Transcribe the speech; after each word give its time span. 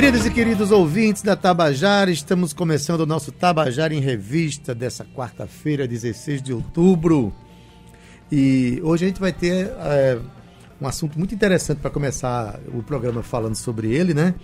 Queridos 0.00 0.24
e 0.24 0.30
queridos 0.30 0.70
ouvintes 0.70 1.20
da 1.20 1.36
Tabajara, 1.36 2.10
estamos 2.10 2.54
começando 2.54 3.02
o 3.02 3.06
nosso 3.06 3.30
Tabajara 3.30 3.92
em 3.92 4.00
Revista 4.00 4.74
dessa 4.74 5.04
quarta-feira, 5.04 5.86
16 5.86 6.40
de 6.40 6.54
outubro. 6.54 7.30
E 8.32 8.80
hoje 8.82 9.04
a 9.04 9.08
gente 9.08 9.20
vai 9.20 9.30
ter 9.30 9.66
é, 9.66 10.18
um 10.80 10.86
assunto 10.86 11.18
muito 11.18 11.34
interessante 11.34 11.80
para 11.80 11.90
começar 11.90 12.58
o 12.72 12.82
programa 12.82 13.22
falando 13.22 13.56
sobre 13.56 13.92
ele, 13.92 14.14
né? 14.14 14.34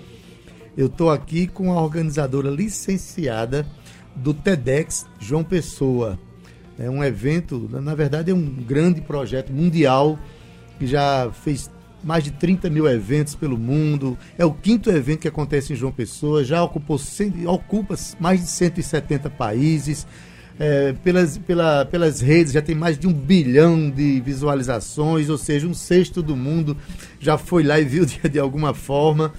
Eu 0.77 0.89
estou 0.89 1.11
aqui 1.11 1.47
com 1.47 1.73
a 1.73 1.81
organizadora 1.81 2.51
licenciada 2.51 3.67
do 4.15 4.35
TEDx 4.35 5.07
João 5.19 5.43
Pessoa. 5.43 6.19
É 6.79 6.91
um 6.91 7.03
evento, 7.03 7.67
na 7.73 7.95
verdade 7.95 8.31
é 8.31 8.35
um 8.35 8.45
grande 8.45 9.01
projeto 9.01 9.55
mundial 9.55 10.19
que 10.79 10.87
já 10.87 11.31
fez 11.33 11.71
mais 12.03 12.23
de 12.25 12.31
30 12.31 12.71
mil 12.71 12.87
eventos 12.87 13.35
pelo 13.35 13.59
mundo. 13.59 14.17
É 14.39 14.45
o 14.45 14.53
quinto 14.53 14.91
evento 14.91 15.21
que 15.21 15.29
acontece 15.29 15.73
em 15.73 15.77
João 15.77 15.93
Pessoa, 15.93 16.45
já 16.45 16.63
ocupou, 16.63 17.01
ocupa 17.47 17.95
mais 18.21 18.41
de 18.41 18.47
170 18.49 19.31
países. 19.31 20.07
É, 20.59 20.95
pelas, 21.05 21.37
pela, 21.37 21.85
pelas 21.85 22.23
redes 22.23 22.55
já 22.55 22.63
tem 22.63 22.75
mais 22.75 22.99
de 22.99 23.07
um 23.07 23.13
bilhão 23.13 23.91
de 23.91 24.23
visualizações, 24.23 25.29
ou 25.29 25.37
seja, 25.37 25.67
um 25.67 25.75
sexto 25.75 26.23
do 26.23 26.35
mundo 26.35 26.75
já 27.21 27.37
foi 27.37 27.63
lá 27.63 27.79
e 27.79 27.85
viu 27.85 28.07
de, 28.07 28.19
de 28.27 28.39
alguma 28.39 28.73
forma. 28.73 29.35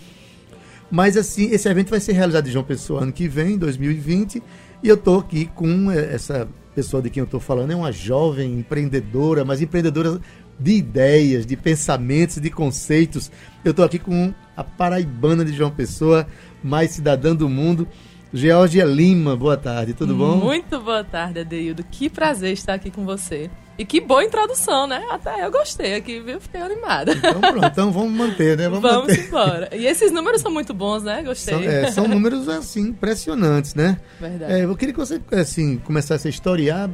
Mas 0.91 1.17
assim, 1.17 1.50
esse 1.52 1.67
evento 1.67 1.89
vai 1.89 2.00
ser 2.00 2.13
realizado 2.13 2.47
em 2.47 2.52
João 2.52 2.63
Pessoa 2.63 3.02
ano 3.02 3.11
que 3.11 3.28
vem, 3.28 3.58
2020, 3.58 4.44
e 4.83 4.88
eu 4.88 4.95
estou 4.95 5.19
aqui 5.19 5.50
com 5.55 5.91
é, 5.91 6.13
essa 6.13 6.47
pessoa 6.75 7.02
de 7.02 7.09
quem 7.09 7.22
eu 7.22 7.25
estou 7.25 7.39
falando, 7.39 7.72
é 7.72 7.75
uma 7.75 7.91
jovem 7.91 8.59
empreendedora, 8.59 9.44
mas 9.44 9.59
empreendedora 9.59 10.22
de 10.59 10.72
ideias, 10.73 11.45
de 11.45 11.55
pensamentos, 11.55 12.41
de 12.41 12.50
conceitos. 12.50 13.31
Eu 13.63 13.72
estou 13.72 13.86
aqui 13.86 14.00
com 14.00 14.33
a 14.55 14.63
paraibana 14.63 15.45
de 15.45 15.53
João 15.53 15.72
Pessoa, 15.72 16.27
mais 16.63 16.91
cidadã 16.91 17.36
do 17.36 17.47
mundo, 17.47 17.88
Georgia 18.33 18.85
Lima. 18.85 19.35
Boa 19.35 19.58
tarde, 19.58 19.94
tudo 19.94 20.16
bom? 20.16 20.38
Muito 20.38 20.80
boa 20.80 21.03
tarde, 21.03 21.39
Adeildo. 21.39 21.83
Que 21.83 22.09
prazer 22.09 22.53
estar 22.53 22.73
aqui 22.73 22.89
com 22.89 23.05
você. 23.05 23.50
E 23.78 23.85
que 23.85 24.02
boa 24.02 24.23
introdução, 24.23 24.88
né? 24.88 25.05
Até 25.11 25.45
eu 25.45 25.52
gostei 25.52 25.94
aqui, 25.94 26.19
viu? 26.19 26.41
Fiquei 26.41 26.59
animada. 26.59 27.13
Então 27.13 27.39
pronto, 27.39 27.66
então 27.66 27.91
vamos 27.91 28.11
manter, 28.11 28.58
né? 28.58 28.67
Vamos, 28.67 28.81
vamos 28.81 29.08
manter. 29.08 29.28
embora. 29.28 29.69
E 29.72 29.85
esses 29.85 30.11
números 30.11 30.41
são 30.41 30.52
muito 30.52 30.73
bons, 30.73 31.03
né? 31.03 31.22
Gostei. 31.22 31.53
São, 31.53 31.63
é, 31.63 31.91
são 31.91 32.08
números, 32.08 32.50
assim, 32.50 32.88
impressionantes, 32.88 33.75
né? 33.75 34.00
Verdade. 34.19 34.52
É, 34.52 34.66
eu 34.66 34.75
queria 34.75 34.94
que 34.94 35.00
você, 35.00 35.22
assim, 35.31 35.78
começasse 35.78 36.28
a 36.28 36.30
historiar 36.30 36.89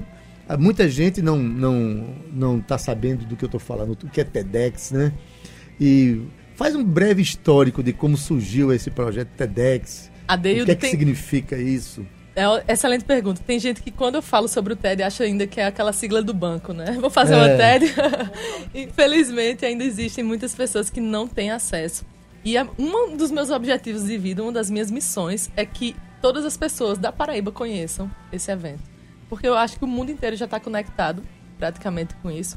muita 0.58 0.90
gente 0.90 1.22
não 1.22 1.38
não 1.38 2.16
não 2.32 2.58
está 2.60 2.78
sabendo 2.78 3.26
do 3.26 3.36
que 3.36 3.44
eu 3.44 3.48
estou 3.48 3.60
falando, 3.60 3.92
o 3.92 4.10
que 4.10 4.22
é 4.22 4.24
TEDx, 4.24 4.92
né? 4.92 5.14
E 5.80 6.22
faz 6.56 6.76
um 6.76 6.84
breve 6.84 7.22
histórico 7.22 7.82
de 7.82 7.94
como 7.94 8.18
surgiu 8.18 8.72
esse 8.74 8.90
projeto 8.92 9.30
TEDx. 9.36 10.12
Adeildo 10.28 10.64
o 10.64 10.66
que 10.66 10.72
é 10.72 10.76
tem... 10.76 10.92
que 10.92 10.98
significa 10.98 11.58
isso? 11.58 12.06
É 12.36 12.74
excelente 12.74 13.06
pergunta. 13.06 13.42
Tem 13.46 13.60
gente 13.60 13.82
que 13.82 13.92
quando 13.92 14.16
eu 14.16 14.22
falo 14.22 14.48
sobre 14.48 14.74
o 14.74 14.76
TED 14.76 15.04
acha 15.04 15.24
ainda 15.24 15.46
que 15.46 15.62
é 15.62 15.66
aquela 15.68 15.94
sigla 15.94 16.22
do 16.22 16.34
banco, 16.34 16.74
né? 16.74 16.98
Vou 17.00 17.10
fazer 17.10 17.36
É. 17.36 17.38
uma 17.38 17.50
TED. 17.50 17.94
Infelizmente 18.74 19.66
ainda 19.66 19.84
existem 19.84 20.24
muitas 20.24 20.56
pessoas 20.56 20.90
que 20.90 21.00
não 21.00 21.28
têm 21.28 21.52
acesso. 21.52 22.04
E 22.44 22.56
um 22.78 23.16
dos 23.16 23.30
meus 23.32 23.52
objetivos 23.52 24.06
de 24.06 24.18
vida, 24.18 24.42
uma 24.42 24.52
das 24.52 24.70
minhas 24.70 24.90
missões 24.90 25.50
é 25.56 25.66
que 25.66 25.96
todas 26.22 26.44
as 26.44 26.58
pessoas 26.58 26.98
da 26.98 27.12
Paraíba 27.12 27.52
conheçam 27.52 28.10
esse 28.32 28.52
evento. 28.52 28.93
Porque 29.34 29.48
eu 29.48 29.58
acho 29.58 29.80
que 29.80 29.84
o 29.84 29.88
mundo 29.88 30.12
inteiro 30.12 30.36
já 30.36 30.46
está 30.46 30.60
conectado 30.60 31.24
praticamente 31.58 32.14
com 32.18 32.30
isso. 32.30 32.56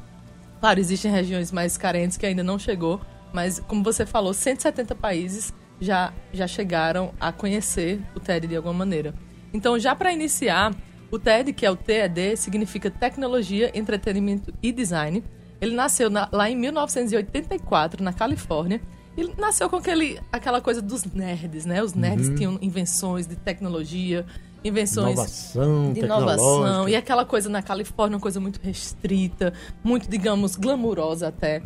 Claro, 0.60 0.78
existem 0.78 1.10
regiões 1.10 1.50
mais 1.50 1.78
carentes 1.78 2.19
que 2.19 2.26
ainda 2.26 2.42
não 2.44 2.59
chegou, 2.59 3.00
mas 3.32 3.59
como 3.60 3.82
você 3.82 4.04
falou, 4.04 4.34
170 4.34 4.94
países 4.94 5.54
já, 5.81 6.12
já 6.34 6.47
chegaram 6.47 7.14
a 7.19 7.32
conhecer 7.32 7.98
o 8.14 8.20
TED 8.20 8.47
de 8.47 8.54
alguma 8.56 8.75
maneira. 8.75 9.14
Então, 9.54 9.78
já 9.78 9.94
para 9.94 10.12
iniciar, 10.12 10.75
o 11.10 11.19
TED, 11.19 11.54
que 11.54 11.64
é 11.64 11.70
o 11.70 11.76
TED, 11.76 12.37
significa 12.37 12.91
Tecnologia, 12.91 13.70
Entretenimento 13.75 14.53
e 14.62 14.70
Design. 14.70 15.25
Ele 15.58 15.75
nasceu 15.75 16.10
na- 16.10 16.28
lá 16.31 16.50
em 16.50 16.56
1984, 16.56 18.04
na 18.04 18.12
Califórnia. 18.12 18.82
Ele 19.16 19.32
nasceu 19.38 19.70
com 19.70 19.76
aquele, 19.76 20.20
aquela 20.31 20.60
coisa 20.60 20.82
dos 20.82 21.04
nerds, 21.06 21.64
né? 21.64 21.82
Os 21.82 21.94
nerds 21.94 22.28
tinham 22.37 22.58
invenções 22.60 23.26
de 23.26 23.34
tecnologia, 23.34 24.26
invenções 24.66 25.12
Inovação, 25.15 25.93
de 25.93 26.00
inovação. 26.00 26.88
E 26.88 26.97
aquela 26.97 27.25
coisa 27.25 27.49
na 27.49 27.62
Califórnia, 27.62 28.16
uma 28.16 28.21
coisa 28.22 28.41
muito 28.41 28.60
restrita, 28.62 29.53
muito, 29.82 30.09
digamos, 30.09 30.56
glamurosa 30.56 31.28
até. 31.28 31.62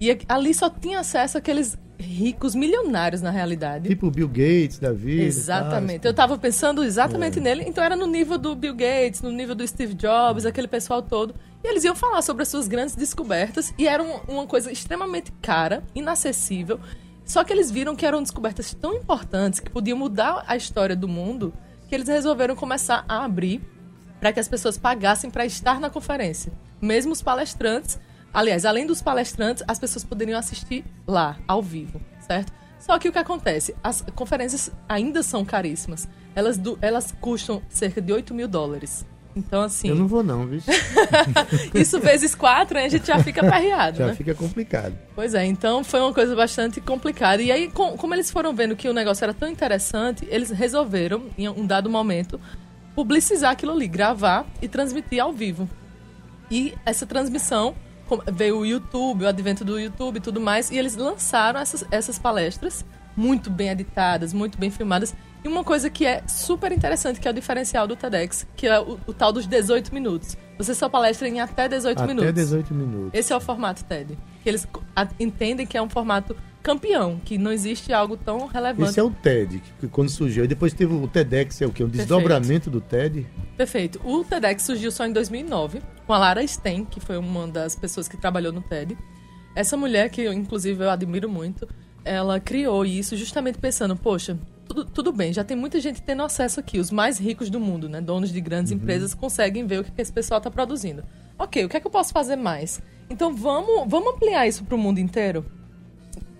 E 0.00 0.16
ali 0.28 0.54
só 0.54 0.70
tinha 0.70 1.00
acesso 1.00 1.36
aqueles 1.38 1.76
ricos 1.98 2.54
milionários 2.54 3.20
na 3.20 3.30
realidade. 3.30 3.86
Tipo 3.88 4.06
o 4.06 4.10
Bill 4.10 4.28
Gates 4.28 4.78
da 4.78 4.90
vida. 4.90 5.22
Exatamente. 5.24 6.06
Eu 6.06 6.14
tava 6.14 6.38
pensando 6.38 6.82
exatamente 6.82 7.38
É. 7.38 7.42
nele. 7.42 7.64
Então 7.66 7.84
era 7.84 7.94
no 7.94 8.06
nível 8.06 8.38
do 8.38 8.54
Bill 8.56 8.74
Gates, 8.74 9.20
no 9.20 9.30
nível 9.30 9.54
do 9.54 9.66
Steve 9.68 9.92
Jobs, 9.92 10.46
aquele 10.46 10.66
pessoal 10.66 11.02
todo. 11.02 11.34
E 11.62 11.68
eles 11.68 11.84
iam 11.84 11.94
falar 11.94 12.22
sobre 12.22 12.42
as 12.42 12.48
suas 12.48 12.66
grandes 12.66 12.94
descobertas. 12.96 13.74
E 13.76 13.86
era 13.86 14.02
um- 14.02 14.20
uma 14.32 14.46
coisa 14.46 14.72
extremamente 14.72 15.30
cara, 15.42 15.82
inacessível. 15.94 16.80
Só 17.22 17.44
que 17.44 17.52
eles 17.52 17.70
viram 17.70 17.94
que 17.94 18.06
eram 18.06 18.22
descobertas 18.22 18.72
tão 18.72 18.94
importantes 18.94 19.60
que 19.60 19.70
podiam 19.70 19.98
mudar 19.98 20.42
a 20.48 20.56
história 20.56 20.96
do 20.96 21.06
mundo 21.06 21.52
que 21.90 21.94
eles 21.96 22.08
resolveram 22.08 22.54
começar 22.54 23.04
a 23.08 23.24
abrir 23.24 23.60
para 24.20 24.32
que 24.32 24.38
as 24.38 24.46
pessoas 24.46 24.78
pagassem 24.78 25.28
para 25.28 25.44
estar 25.44 25.80
na 25.80 25.90
conferência. 25.90 26.52
Mesmo 26.80 27.12
os 27.12 27.20
palestrantes, 27.20 27.98
aliás, 28.32 28.64
além 28.64 28.86
dos 28.86 29.02
palestrantes, 29.02 29.64
as 29.66 29.76
pessoas 29.76 30.04
poderiam 30.04 30.38
assistir 30.38 30.84
lá, 31.04 31.36
ao 31.48 31.60
vivo, 31.60 32.00
certo? 32.20 32.52
Só 32.78 32.96
que 32.96 33.08
o 33.08 33.12
que 33.12 33.18
acontece? 33.18 33.74
As 33.82 34.02
conferências 34.14 34.70
ainda 34.88 35.20
são 35.24 35.44
caríssimas. 35.44 36.08
Elas, 36.32 36.60
elas 36.80 37.12
custam 37.20 37.60
cerca 37.68 38.00
de 38.00 38.12
8 38.12 38.32
mil 38.34 38.46
dólares. 38.46 39.04
Então, 39.36 39.62
assim, 39.62 39.88
Eu 39.88 39.94
não 39.94 40.08
vou 40.08 40.22
não, 40.24 40.46
viu? 40.46 40.60
isso 41.74 42.00
vezes 42.00 42.34
quatro, 42.34 42.76
aí 42.78 42.86
a 42.86 42.88
gente 42.88 43.06
já 43.06 43.18
fica 43.22 43.46
aperreado, 43.46 43.98
Já 43.98 44.06
né? 44.08 44.14
fica 44.14 44.34
complicado. 44.34 44.94
Pois 45.14 45.34
é, 45.34 45.44
então 45.46 45.84
foi 45.84 46.00
uma 46.00 46.12
coisa 46.12 46.34
bastante 46.34 46.80
complicada. 46.80 47.40
E 47.40 47.52
aí, 47.52 47.70
com- 47.70 47.96
como 47.96 48.12
eles 48.14 48.30
foram 48.30 48.52
vendo 48.54 48.74
que 48.74 48.88
o 48.88 48.92
negócio 48.92 49.22
era 49.24 49.32
tão 49.32 49.48
interessante, 49.48 50.26
eles 50.30 50.50
resolveram, 50.50 51.26
em 51.38 51.48
um 51.48 51.64
dado 51.64 51.88
momento, 51.88 52.40
publicizar 52.94 53.52
aquilo 53.52 53.72
ali, 53.72 53.86
gravar 53.86 54.44
e 54.60 54.66
transmitir 54.68 55.22
ao 55.22 55.32
vivo. 55.32 55.68
E 56.50 56.74
essa 56.84 57.06
transmissão 57.06 57.74
veio 58.32 58.58
o 58.58 58.66
YouTube, 58.66 59.24
o 59.24 59.28
advento 59.28 59.64
do 59.64 59.78
YouTube 59.78 60.16
e 60.16 60.20
tudo 60.20 60.40
mais, 60.40 60.70
e 60.72 60.76
eles 60.76 60.96
lançaram 60.96 61.60
essas, 61.60 61.84
essas 61.92 62.18
palestras 62.18 62.84
muito 63.16 63.48
bem 63.48 63.68
editadas, 63.68 64.32
muito 64.32 64.58
bem 64.58 64.70
filmadas. 64.70 65.14
E 65.42 65.48
uma 65.48 65.64
coisa 65.64 65.88
que 65.88 66.04
é 66.04 66.22
super 66.26 66.70
interessante, 66.70 67.18
que 67.18 67.26
é 67.26 67.30
o 67.30 67.34
diferencial 67.34 67.86
do 67.86 67.96
TEDx, 67.96 68.46
que 68.54 68.66
é 68.66 68.78
o, 68.78 68.98
o 69.06 69.12
tal 69.12 69.32
dos 69.32 69.46
18 69.46 69.92
minutos. 69.94 70.36
Você 70.58 70.74
só 70.74 70.88
palestra 70.88 71.26
em 71.26 71.40
até 71.40 71.66
18 71.66 71.98
Até 71.98 72.06
minutos. 72.06 72.34
18 72.34 72.74
minutos. 72.74 73.18
Esse 73.18 73.32
é 73.32 73.36
o 73.36 73.40
formato 73.40 73.82
TED. 73.84 74.18
Que 74.42 74.48
eles 74.48 74.68
entendem 75.18 75.66
que 75.66 75.76
é 75.78 75.82
um 75.82 75.88
formato 75.88 76.36
campeão, 76.62 77.18
que 77.24 77.38
não 77.38 77.50
existe 77.50 77.90
algo 77.92 78.16
tão 78.16 78.46
relevante. 78.46 78.90
Esse 78.90 79.00
é 79.00 79.02
o 79.02 79.10
TED, 79.10 79.62
que 79.80 79.88
quando 79.88 80.10
surgiu. 80.10 80.44
E 80.44 80.46
depois 80.46 80.74
teve 80.74 80.92
o 80.92 81.08
TEDx, 81.08 81.62
é 81.62 81.66
o 81.66 81.72
quê? 81.72 81.82
Um 81.82 81.88
desdobramento 81.88 82.68
do 82.68 82.80
TED? 82.80 83.26
Perfeito. 83.56 83.98
O 84.04 84.22
TEDx 84.22 84.62
surgiu 84.62 84.92
só 84.92 85.06
em 85.06 85.12
2009, 85.12 85.80
com 86.06 86.12
a 86.12 86.18
Lara 86.18 86.46
Sten, 86.46 86.84
que 86.84 87.00
foi 87.00 87.16
uma 87.16 87.48
das 87.48 87.74
pessoas 87.74 88.06
que 88.06 88.18
trabalhou 88.18 88.52
no 88.52 88.60
TED. 88.60 88.98
Essa 89.54 89.76
mulher, 89.76 90.10
que 90.10 90.20
eu, 90.20 90.32
inclusive 90.32 90.84
eu 90.84 90.90
admiro 90.90 91.28
muito, 91.28 91.66
ela 92.04 92.38
criou 92.38 92.84
isso 92.84 93.16
justamente 93.16 93.58
pensando, 93.58 93.96
poxa, 93.96 94.38
tudo, 94.74 94.84
tudo 94.84 95.12
bem, 95.12 95.32
já 95.32 95.42
tem 95.42 95.56
muita 95.56 95.80
gente 95.80 96.00
tendo 96.00 96.22
acesso 96.22 96.60
aqui, 96.60 96.78
os 96.78 96.92
mais 96.92 97.18
ricos 97.18 97.50
do 97.50 97.58
mundo, 97.58 97.88
né? 97.88 98.00
Donos 98.00 98.30
de 98.32 98.40
grandes 98.40 98.70
empresas 98.70 99.12
conseguem 99.14 99.66
ver 99.66 99.80
o 99.80 99.84
que 99.84 99.90
que 99.90 100.00
esse 100.00 100.12
pessoal 100.12 100.38
está 100.38 100.48
produzindo. 100.50 101.02
Ok, 101.36 101.64
o 101.64 101.68
que 101.68 101.76
é 101.76 101.80
que 101.80 101.86
eu 101.86 101.90
posso 101.90 102.12
fazer 102.12 102.36
mais? 102.36 102.80
Então 103.08 103.34
vamos, 103.34 103.88
vamos 103.88 104.14
ampliar 104.14 104.46
isso 104.46 104.64
para 104.64 104.76
o 104.76 104.78
mundo 104.78 104.98
inteiro? 105.00 105.44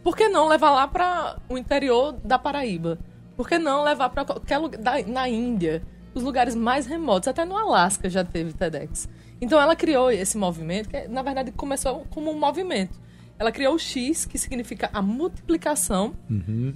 Por 0.04 0.16
que 0.16 0.28
não 0.28 0.46
levar 0.48 0.70
lá 0.70 0.86
para 0.86 1.38
o 1.48 1.58
interior 1.58 2.12
da 2.24 2.38
Paraíba? 2.38 2.98
Por 3.36 3.48
que 3.48 3.58
não 3.58 3.82
levar 3.82 4.10
para 4.10 4.24
qualquer 4.24 4.58
lugar 4.58 4.80
da- 4.80 5.02
na 5.06 5.28
Índia, 5.28 5.82
os 6.14 6.22
lugares 6.22 6.54
mais 6.54 6.86
remotos, 6.86 7.26
até 7.28 7.44
no 7.44 7.56
Alasca 7.56 8.08
já 8.08 8.24
teve 8.24 8.52
TEDx. 8.52 9.08
Então 9.40 9.60
ela 9.60 9.74
criou 9.74 10.10
esse 10.10 10.38
movimento, 10.38 10.88
que 10.88 11.08
na 11.08 11.22
verdade 11.22 11.50
começou 11.50 12.06
como 12.10 12.30
um 12.30 12.38
movimento. 12.38 13.00
Ela 13.40 13.50
criou 13.50 13.74
o 13.74 13.78
X, 13.78 14.26
que 14.26 14.36
significa 14.36 14.90
a 14.92 15.00
multiplicação 15.00 16.14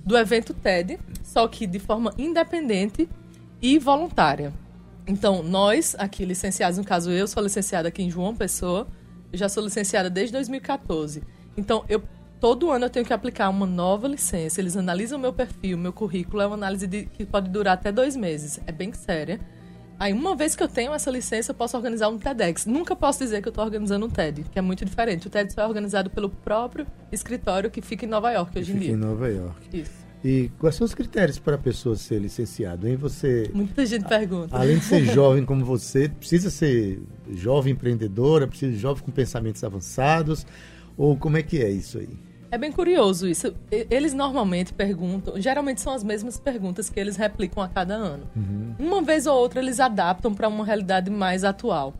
do 0.02 0.16
evento 0.16 0.54
TED, 0.54 0.98
só 1.22 1.46
que 1.46 1.66
de 1.66 1.78
forma 1.78 2.14
independente 2.16 3.06
e 3.60 3.78
voluntária. 3.78 4.50
Então, 5.06 5.42
nós, 5.42 5.94
aqui 5.98 6.24
licenciados, 6.24 6.78
no 6.78 6.84
caso 6.84 7.10
eu 7.10 7.28
sou 7.28 7.42
licenciada 7.42 7.88
aqui 7.88 8.02
em 8.02 8.10
João 8.10 8.34
Pessoa, 8.34 8.88
eu 9.30 9.38
já 9.38 9.46
sou 9.46 9.62
licenciada 9.62 10.08
desde 10.08 10.32
2014. 10.32 11.22
Então, 11.54 11.84
eu 11.86 12.02
todo 12.40 12.70
ano 12.70 12.86
eu 12.86 12.90
tenho 12.90 13.04
que 13.04 13.12
aplicar 13.12 13.50
uma 13.50 13.66
nova 13.66 14.08
licença. 14.08 14.58
Eles 14.58 14.74
analisam 14.74 15.18
o 15.18 15.20
meu 15.20 15.34
perfil, 15.34 15.76
meu 15.76 15.92
currículo, 15.92 16.42
é 16.42 16.46
uma 16.46 16.56
análise 16.56 16.86
de, 16.86 17.04
que 17.04 17.26
pode 17.26 17.50
durar 17.50 17.74
até 17.74 17.92
dois 17.92 18.16
meses. 18.16 18.58
É 18.66 18.72
bem 18.72 18.90
séria. 18.94 19.38
Aí, 19.98 20.12
uma 20.12 20.34
vez 20.34 20.56
que 20.56 20.62
eu 20.62 20.68
tenho 20.68 20.92
essa 20.92 21.10
licença, 21.10 21.52
eu 21.52 21.54
posso 21.54 21.76
organizar 21.76 22.08
um 22.08 22.18
TEDx. 22.18 22.66
Nunca 22.66 22.96
posso 22.96 23.20
dizer 23.20 23.40
que 23.40 23.48
eu 23.48 23.50
estou 23.50 23.64
organizando 23.64 24.06
um 24.06 24.10
TED, 24.10 24.44
que 24.50 24.58
é 24.58 24.62
muito 24.62 24.84
diferente. 24.84 25.26
O 25.26 25.30
TED 25.30 25.52
só 25.52 25.62
é 25.62 25.66
organizado 25.66 26.10
pelo 26.10 26.28
próprio 26.28 26.86
escritório 27.12 27.70
que 27.70 27.80
fica 27.80 28.04
em 28.04 28.08
Nova 28.08 28.30
York 28.32 28.58
hoje 28.58 28.72
em 28.72 28.78
dia. 28.78 28.92
em 28.92 28.96
Nova 28.96 29.28
York. 29.28 29.54
Isso. 29.72 30.04
E 30.24 30.50
quais 30.58 30.74
são 30.74 30.86
os 30.86 30.94
critérios 30.94 31.38
para 31.38 31.54
a 31.56 31.58
pessoa 31.58 31.96
ser 31.96 32.18
licenciado? 32.18 32.88
Hein? 32.88 32.96
Você, 32.96 33.50
Muita 33.52 33.84
gente 33.84 34.08
pergunta. 34.08 34.56
além 34.56 34.78
de 34.78 34.84
ser 34.84 35.04
jovem 35.12 35.44
como 35.44 35.64
você, 35.64 36.08
precisa 36.08 36.48
ser 36.50 37.02
jovem 37.30 37.74
empreendedora, 37.74 38.46
precisa 38.48 38.72
de 38.72 38.78
jovem 38.78 39.04
com 39.04 39.12
pensamentos 39.12 39.62
avançados, 39.62 40.46
ou 40.96 41.14
como 41.16 41.36
é 41.36 41.42
que 41.42 41.58
é 41.62 41.70
isso 41.70 41.98
aí? 41.98 42.08
É 42.54 42.58
bem 42.58 42.70
curioso 42.70 43.26
isso. 43.26 43.52
Eles 43.68 44.14
normalmente 44.14 44.72
perguntam, 44.72 45.40
geralmente 45.40 45.80
são 45.80 45.92
as 45.92 46.04
mesmas 46.04 46.38
perguntas 46.38 46.88
que 46.88 47.00
eles 47.00 47.16
replicam 47.16 47.60
a 47.60 47.68
cada 47.68 47.94
ano. 47.94 48.30
Uma 48.78 49.02
vez 49.02 49.26
ou 49.26 49.36
outra 49.36 49.58
eles 49.58 49.80
adaptam 49.80 50.32
para 50.32 50.46
uma 50.46 50.64
realidade 50.64 51.10
mais 51.10 51.42
atual. 51.42 51.94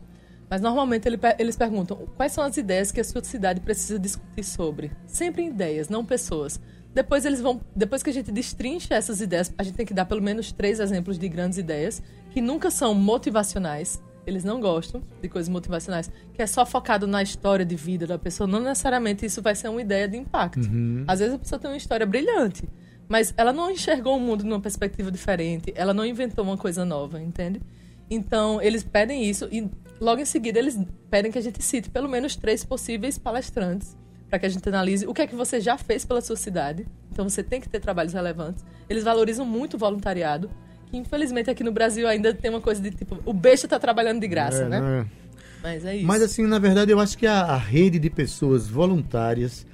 Mas 0.49 0.61
normalmente 0.61 1.09
eles 1.37 1.57
perguntam 1.57 2.07
quais 2.15 2.31
são 2.31 2.41
as 2.41 2.55
ideias 2.55 2.89
que 2.89 3.01
a 3.01 3.03
sua 3.03 3.21
cidade 3.21 3.59
precisa 3.59 3.99
discutir 3.99 4.45
sobre. 4.45 4.91
Sempre 5.05 5.45
ideias, 5.45 5.89
não 5.89 6.05
pessoas. 6.05 6.57
Depois 6.93 7.25
eles 7.25 7.41
vão, 7.41 7.59
depois 7.75 8.01
que 8.01 8.09
a 8.09 8.13
gente 8.13 8.31
destrincha 8.31 8.93
essas 8.95 9.19
ideias, 9.19 9.53
a 9.57 9.63
gente 9.63 9.75
tem 9.75 9.85
que 9.85 9.93
dar 9.93 10.05
pelo 10.05 10.21
menos 10.21 10.53
três 10.53 10.79
exemplos 10.79 11.19
de 11.19 11.27
grandes 11.27 11.57
ideias 11.57 12.01
que 12.31 12.39
nunca 12.39 12.71
são 12.71 12.95
motivacionais. 12.95 14.01
Eles 14.25 14.43
não 14.43 14.59
gostam 14.59 15.01
de 15.21 15.29
coisas 15.29 15.49
motivacionais, 15.49 16.11
que 16.33 16.41
é 16.41 16.47
só 16.47 16.65
focado 16.65 17.05
na 17.05 17.21
história 17.21 17.65
de 17.65 17.75
vida 17.75 18.07
da 18.07 18.17
pessoa. 18.17 18.47
Não 18.47 18.59
necessariamente 18.59 19.25
isso 19.25 19.41
vai 19.41 19.55
ser 19.55 19.69
uma 19.69 19.81
ideia 19.81 20.07
de 20.07 20.17
impacto. 20.17 20.67
Às 21.07 21.19
vezes 21.19 21.35
a 21.35 21.39
pessoa 21.39 21.59
tem 21.59 21.69
uma 21.69 21.77
história 21.77 22.05
brilhante, 22.05 22.67
mas 23.07 23.33
ela 23.37 23.53
não 23.53 23.69
enxergou 23.69 24.17
o 24.17 24.19
mundo 24.19 24.43
numa 24.43 24.59
perspectiva 24.59 25.11
diferente, 25.11 25.71
ela 25.75 25.93
não 25.93 26.05
inventou 26.05 26.43
uma 26.43 26.57
coisa 26.57 26.83
nova, 26.83 27.21
entende? 27.21 27.61
Então, 28.09 28.61
eles 28.61 28.83
pedem 28.83 29.23
isso 29.23 29.47
e 29.51 29.69
logo 29.99 30.21
em 30.21 30.25
seguida 30.25 30.59
eles 30.59 30.79
pedem 31.09 31.31
que 31.31 31.37
a 31.37 31.41
gente 31.41 31.63
cite 31.63 31.89
pelo 31.89 32.09
menos 32.09 32.35
três 32.35 32.63
possíveis 32.63 33.17
palestrantes 33.17 33.95
para 34.29 34.39
que 34.39 34.45
a 34.45 34.49
gente 34.49 34.67
analise 34.67 35.07
o 35.07 35.13
que 35.13 35.21
é 35.21 35.27
que 35.27 35.35
você 35.35 35.61
já 35.61 35.77
fez 35.77 36.03
pela 36.03 36.21
sua 36.21 36.35
cidade. 36.35 36.85
Então, 37.11 37.27
você 37.29 37.43
tem 37.43 37.61
que 37.61 37.69
ter 37.69 37.79
trabalhos 37.79 38.13
relevantes. 38.13 38.65
Eles 38.89 39.03
valorizam 39.03 39.45
muito 39.45 39.75
o 39.75 39.77
voluntariado, 39.77 40.49
que 40.89 40.97
infelizmente 40.97 41.49
aqui 41.49 41.63
no 41.63 41.71
Brasil 41.71 42.07
ainda 42.07 42.33
tem 42.33 42.49
uma 42.49 42.61
coisa 42.61 42.81
de 42.81 42.91
tipo, 42.91 43.17
o 43.25 43.33
besta 43.33 43.67
tá 43.67 43.79
trabalhando 43.79 44.19
de 44.21 44.27
graça, 44.27 44.63
É, 44.63 44.69
né? 44.69 45.01
é? 45.01 45.25
Mas 45.63 45.85
é 45.85 45.95
isso. 45.95 46.05
Mas 46.05 46.21
assim, 46.21 46.45
na 46.45 46.59
verdade, 46.59 46.91
eu 46.91 46.99
acho 46.99 47.17
que 47.17 47.25
a, 47.25 47.41
a 47.41 47.57
rede 47.57 47.97
de 47.97 48.09
pessoas 48.09 48.67
voluntárias 48.67 49.65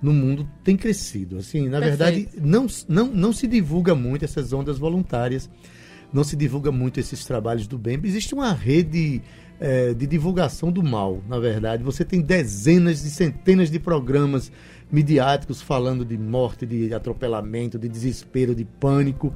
no 0.00 0.12
mundo 0.12 0.48
tem 0.62 0.76
crescido. 0.76 1.38
Assim, 1.38 1.68
na 1.68 1.80
verdade, 1.80 2.28
não, 2.40 2.66
não, 2.88 3.06
não 3.08 3.32
se 3.32 3.46
divulga 3.46 3.94
muito 3.94 4.24
essas 4.24 4.52
ondas 4.52 4.78
voluntárias, 4.78 5.50
não 6.12 6.24
se 6.24 6.36
divulga 6.36 6.70
muito 6.72 6.98
esses 7.00 7.24
trabalhos 7.24 7.66
do 7.66 7.76
bem. 7.76 7.98
Existe 8.04 8.34
uma 8.34 8.52
rede 8.52 9.22
eh, 9.60 9.92
de 9.94 10.06
divulgação 10.06 10.72
do 10.72 10.82
mal, 10.82 11.22
na 11.28 11.38
verdade. 11.38 11.82
Você 11.82 12.04
tem 12.04 12.20
dezenas 12.20 13.04
e 13.04 13.10
centenas 13.10 13.70
de 13.70 13.78
programas 13.78 14.50
midiáticos 14.90 15.60
falando 15.60 16.04
de 16.04 16.16
morte, 16.16 16.64
de 16.64 16.94
atropelamento, 16.94 17.78
de 17.78 17.88
desespero, 17.88 18.54
de 18.54 18.64
pânico, 18.64 19.34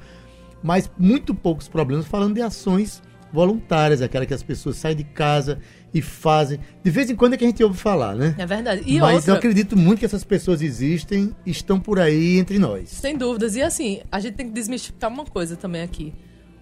mas 0.63 0.91
muito 0.99 1.35
poucos 1.35 1.69
problemas 1.69 2.07
falando 2.07 2.35
de 2.35 2.43
ações 2.43 3.03
voluntárias, 3.33 4.01
aquela 4.03 4.27
que 4.27 4.35
as 4.35 4.43
pessoas 4.43 4.77
saem 4.77 4.97
de 4.97 5.05
casa 5.05 5.59
e 5.93 6.01
fazem. 6.01 6.59
De 6.83 6.91
vez 6.91 7.11
em 7.11 7.17
quando 7.17 7.35
é 7.35 7.37
que 7.37 7.45
a 7.45 7.47
gente 7.47 7.63
ouve 7.63 7.79
falar, 7.79 8.15
né? 8.15 8.35
É 8.39 8.47
verdade. 8.47 8.83
E 8.87 8.99
Mas 8.99 9.17
outra, 9.17 9.33
eu 9.33 9.37
acredito 9.37 9.77
muito 9.77 9.99
que 10.01 10.05
essas 10.05 10.25
pessoas 10.25 10.63
existem 10.63 11.35
e 11.45 11.51
estão 11.51 11.79
por 11.79 11.99
aí 11.99 12.39
entre 12.39 12.59
nós. 12.59 12.89
Sem 12.91 13.17
dúvidas. 13.17 13.57
E 13.57 13.63
assim, 13.63 14.01
a 14.11 14.21
gente 14.21 14.35
tem 14.35 14.47
que 14.47 14.53
desmistificar 14.53 15.11
uma 15.11 15.25
coisa 15.25 15.57
também 15.57 15.83
aqui. 15.83 16.15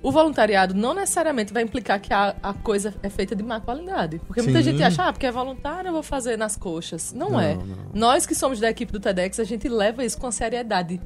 O 0.02 0.12
voluntariado 0.12 0.74
não 0.74 0.94
necessariamente 0.94 1.52
vai 1.52 1.62
implicar 1.62 2.00
que 2.00 2.12
a, 2.12 2.36
a 2.42 2.54
coisa 2.54 2.94
é 3.02 3.08
feita 3.08 3.34
de 3.34 3.42
má 3.42 3.60
qualidade. 3.60 4.20
Porque 4.26 4.42
muita 4.42 4.62
Sim. 4.62 4.70
gente 4.70 4.82
acha, 4.82 5.08
ah, 5.08 5.12
porque 5.12 5.26
é 5.26 5.32
voluntário, 5.32 5.88
eu 5.88 5.92
vou 5.92 6.02
fazer 6.02 6.36
nas 6.36 6.56
coxas. 6.56 7.12
Não, 7.12 7.30
Não, 7.30 7.40
é. 7.40 7.54
não. 7.54 7.64
Nós 7.92 8.26
que 8.26 8.34
somos 8.34 8.60
da 8.60 8.70
equipe 8.70 8.92
do 8.92 9.00
TEDx, 9.00 9.40
a 9.40 9.44
gente 9.44 9.68
leva 9.68 10.04
isso 10.04 10.18
com 10.18 10.30
seriedade 10.30 11.00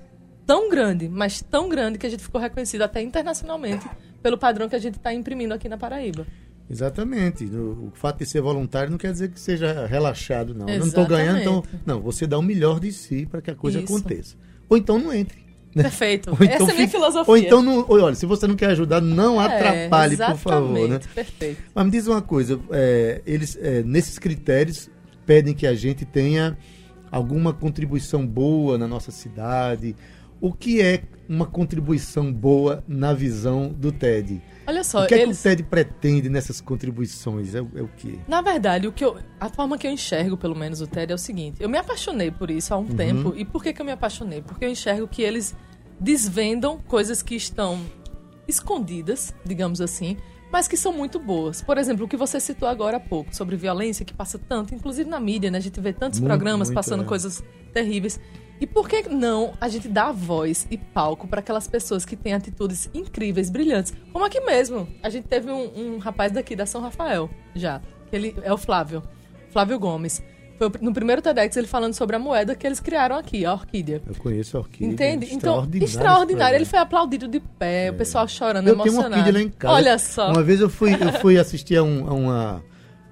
tão 0.51 0.69
grande, 0.69 1.09
mas 1.09 1.41
tão 1.41 1.69
grande 1.69 1.97
que 1.97 2.05
a 2.05 2.11
gente 2.11 2.25
ficou 2.25 2.41
reconhecido 2.41 2.83
até 2.83 3.01
internacionalmente 3.01 3.89
pelo 4.21 4.37
padrão 4.37 4.69
que 4.69 4.75
a 4.75 4.81
gente 4.81 4.97
está 4.97 5.15
imprimindo 5.15 5.55
aqui 5.55 5.69
na 5.69 5.79
Paraíba. 5.79 6.27
Exatamente. 6.69 7.45
O, 7.45 7.93
fato 7.95 8.19
de 8.19 8.27
ser 8.27 8.41
voluntário 8.41 8.91
não 8.91 8.99
quer 8.99 9.13
dizer 9.13 9.31
que 9.31 9.39
seja 9.39 9.87
relaxado, 9.87 10.53
não. 10.53 10.69
Eu 10.69 10.81
não 10.81 10.87
estou 10.89 11.07
ganhando, 11.07 11.39
então. 11.39 11.53
Exatamente. 11.59 11.83
Não, 11.87 12.01
você 12.01 12.27
dá 12.27 12.37
o 12.37 12.43
melhor 12.43 12.81
de 12.81 12.91
si 12.91 13.27
para 13.27 13.41
que 13.41 13.49
a 13.49 13.55
coisa 13.55 13.79
Isso. 13.79 13.95
aconteça. 13.95 14.37
Ou 14.69 14.77
então 14.77 14.99
não 14.99 15.15
entre. 15.15 15.39
Perfeito. 15.73 16.31
Ou 16.31 16.37
então 16.41 16.49
Essa 16.49 16.65
é 16.65 16.71
a 16.73 16.75
minha 16.75 16.89
filosofia. 16.89 17.31
Ou 17.31 17.37
então, 17.37 17.63
não, 17.63 17.87
olha, 17.89 18.15
se 18.17 18.27
você 18.27 18.49
não 18.49 18.57
quer 18.57 18.71
ajudar, 18.71 19.01
não 19.01 19.41
É, 19.41 19.47
atrapalhe, 19.47 20.17
por 20.17 20.37
favor. 20.37 20.73
Né? 20.73 20.81
exatamente, 20.81 21.09
Perfeito. 21.15 21.63
Mas 21.73 21.85
me 21.85 21.91
diz 21.93 22.09
uma 22.09 22.23
coisa, 22.23 22.59
é, 22.73 23.23
eles 23.25 23.57
é, 23.61 23.85
nesses 23.85 24.19
critérios 24.19 24.91
pedem 25.25 25.55
que 25.55 25.65
a 25.65 25.75
gente 25.75 26.05
tenha 26.05 26.59
alguma 27.09 27.53
contribuição 27.53 28.27
boa 28.27 28.77
na 28.77 28.89
nossa 28.89 29.13
cidade. 29.13 29.95
O 30.41 30.53
que 30.53 30.81
é 30.81 31.03
uma 31.29 31.47
contribuição 31.47 32.33
boa 32.33 32.83
na 32.89 33.13
visão 33.13 33.69
do 33.69 33.93
TED? 33.93 34.41
Olha 34.67 34.83
só, 34.85 35.05
o 35.05 35.07
que 35.07 35.15
é 35.15 35.23
eles... 35.23 35.41
que 35.43 35.49
o 35.49 35.51
TED 35.51 35.63
pretende 35.65 36.29
nessas 36.29 36.61
contribuições? 36.61 37.55
É, 37.55 37.61
o- 37.61 37.71
é 37.75 37.83
o 37.83 37.89
quê? 37.97 38.19
Na 38.27 38.41
verdade, 38.41 38.87
o 38.89 38.93
que 38.93 39.05
eu, 39.05 39.19
a 39.39 39.49
forma 39.49 39.77
que 39.77 39.87
eu 39.87 39.91
enxergo, 39.91 40.37
pelo 40.37 40.55
menos, 40.57 40.81
o 40.81 40.87
TED 40.87 41.13
é 41.13 41.15
o 41.15 41.19
seguinte. 41.19 41.57
Eu 41.61 41.69
me 41.69 41.77
apaixonei 41.79 42.31
por 42.31 42.51
isso 42.51 42.73
há 42.73 42.77
Uhum. 42.79 42.85
um 42.85 42.87
tempo. 42.97 43.35
E 43.37 43.45
por 43.45 43.63
que, 43.63 43.73
que 43.73 43.81
eu 43.83 43.87
me 43.87 43.93
apaixonei? 43.93 44.41
Porque 44.43 44.65
eu 44.65 44.71
enxergo 44.71 45.07
que 45.07 45.23
eles 45.23 45.55
desvendam 45.99 46.79
coisas 46.89 47.23
que 47.23 47.35
estão 47.35 47.79
escondidas, 48.49 49.35
digamos 49.45 49.81
assim, 49.81 50.17
mas 50.53 50.67
que 50.67 50.77
são 50.77 50.93
muito 50.93 51.19
boas. 51.19 51.63
Por 51.63 51.79
exemplo, 51.79 52.05
o 52.07 52.09
que 52.09 52.17
você 52.17 52.41
citou 52.41 52.69
agora 52.69 52.97
há 52.97 53.01
pouco, 53.01 53.35
sobre 53.35 53.57
violência, 53.57 54.05
que 54.05 54.13
passa 54.15 54.39
tanto, 54.39 54.75
inclusive 54.75 55.09
na 55.09 55.21
mídia, 55.21 55.51
né? 55.51 55.59
A 55.59 55.61
gente 55.61 55.79
vê 55.81 55.93
tantos 55.93 56.19
Muito, 56.19 56.29
programas 56.31 56.69
muito, 56.69 56.75
passando 56.75 57.03
é. 57.05 57.07
coisas 57.07 57.43
terríveis. 57.73 58.19
E 58.61 58.67
por 58.67 58.89
que 58.89 59.09
não 59.09 59.55
a 59.61 59.69
gente 59.69 59.89
dá 59.89 60.13
voz 60.13 60.67
e 60.71 60.77
palco 60.77 61.27
para 61.27 61.41
aquelas 61.41 61.67
pessoas 61.67 62.05
que 62.05 62.15
têm 62.15 62.35
atitudes 62.35 62.91
incríveis, 62.93 63.49
brilhantes? 63.49 63.95
Como 64.13 64.25
aqui 64.25 64.39
mesmo. 64.41 64.87
A 65.03 65.09
gente 65.09 65.27
teve 65.27 65.51
um, 65.51 65.95
um 65.95 65.99
rapaz 65.99 66.31
daqui 66.31 66.55
da 66.55 66.67
São 66.67 66.81
Rafael, 66.83 67.31
já. 67.55 67.81
Ele 68.13 68.35
é 68.43 68.53
o 68.53 68.59
Flávio. 68.59 69.03
Flávio 69.51 69.79
Gomes. 69.79 70.23
Foi 70.59 70.71
no 70.83 70.93
primeiro 70.93 71.23
TEDx 71.23 71.57
ele 71.57 71.67
falando 71.67 71.95
sobre 71.95 72.17
a 72.17 72.19
moeda 72.19 72.55
que 72.55 72.67
eles 72.67 72.81
criaram 72.81 73.17
aqui, 73.17 73.47
a 73.47 73.55
orquídea. 73.55 74.03
Eu 74.07 74.15
conheço 74.17 74.59
a 74.59 74.61
orquídea. 74.61 74.93
Entende? 74.93 75.25
Então, 75.33 75.55
extraordinário 75.55 75.85
extraordinário. 75.85 76.57
Ele 76.57 76.65
foi 76.67 76.79
aplaudido 76.79 77.27
de 77.29 77.41
pé, 77.41 77.91
o 77.91 77.95
pessoal 77.95 78.29
chorando, 78.29 78.69
Eu 78.69 78.75
tenho 78.75 78.77
uma 78.77 78.85
emocionado. 78.85 79.15
orquídea 79.23 79.33
lá 79.41 79.47
em 79.47 79.49
casa. 79.49 79.75
Olha 79.75 79.99
só. 79.99 80.31
Uma 80.31 80.43
vez 80.43 80.61
eu 80.61 80.69
fui, 80.69 80.93
eu 80.93 81.13
fui 81.15 81.39
assistir 81.39 81.77
a, 81.77 81.83
um- 81.83 82.07
a 82.07 82.13
uma, 82.13 82.65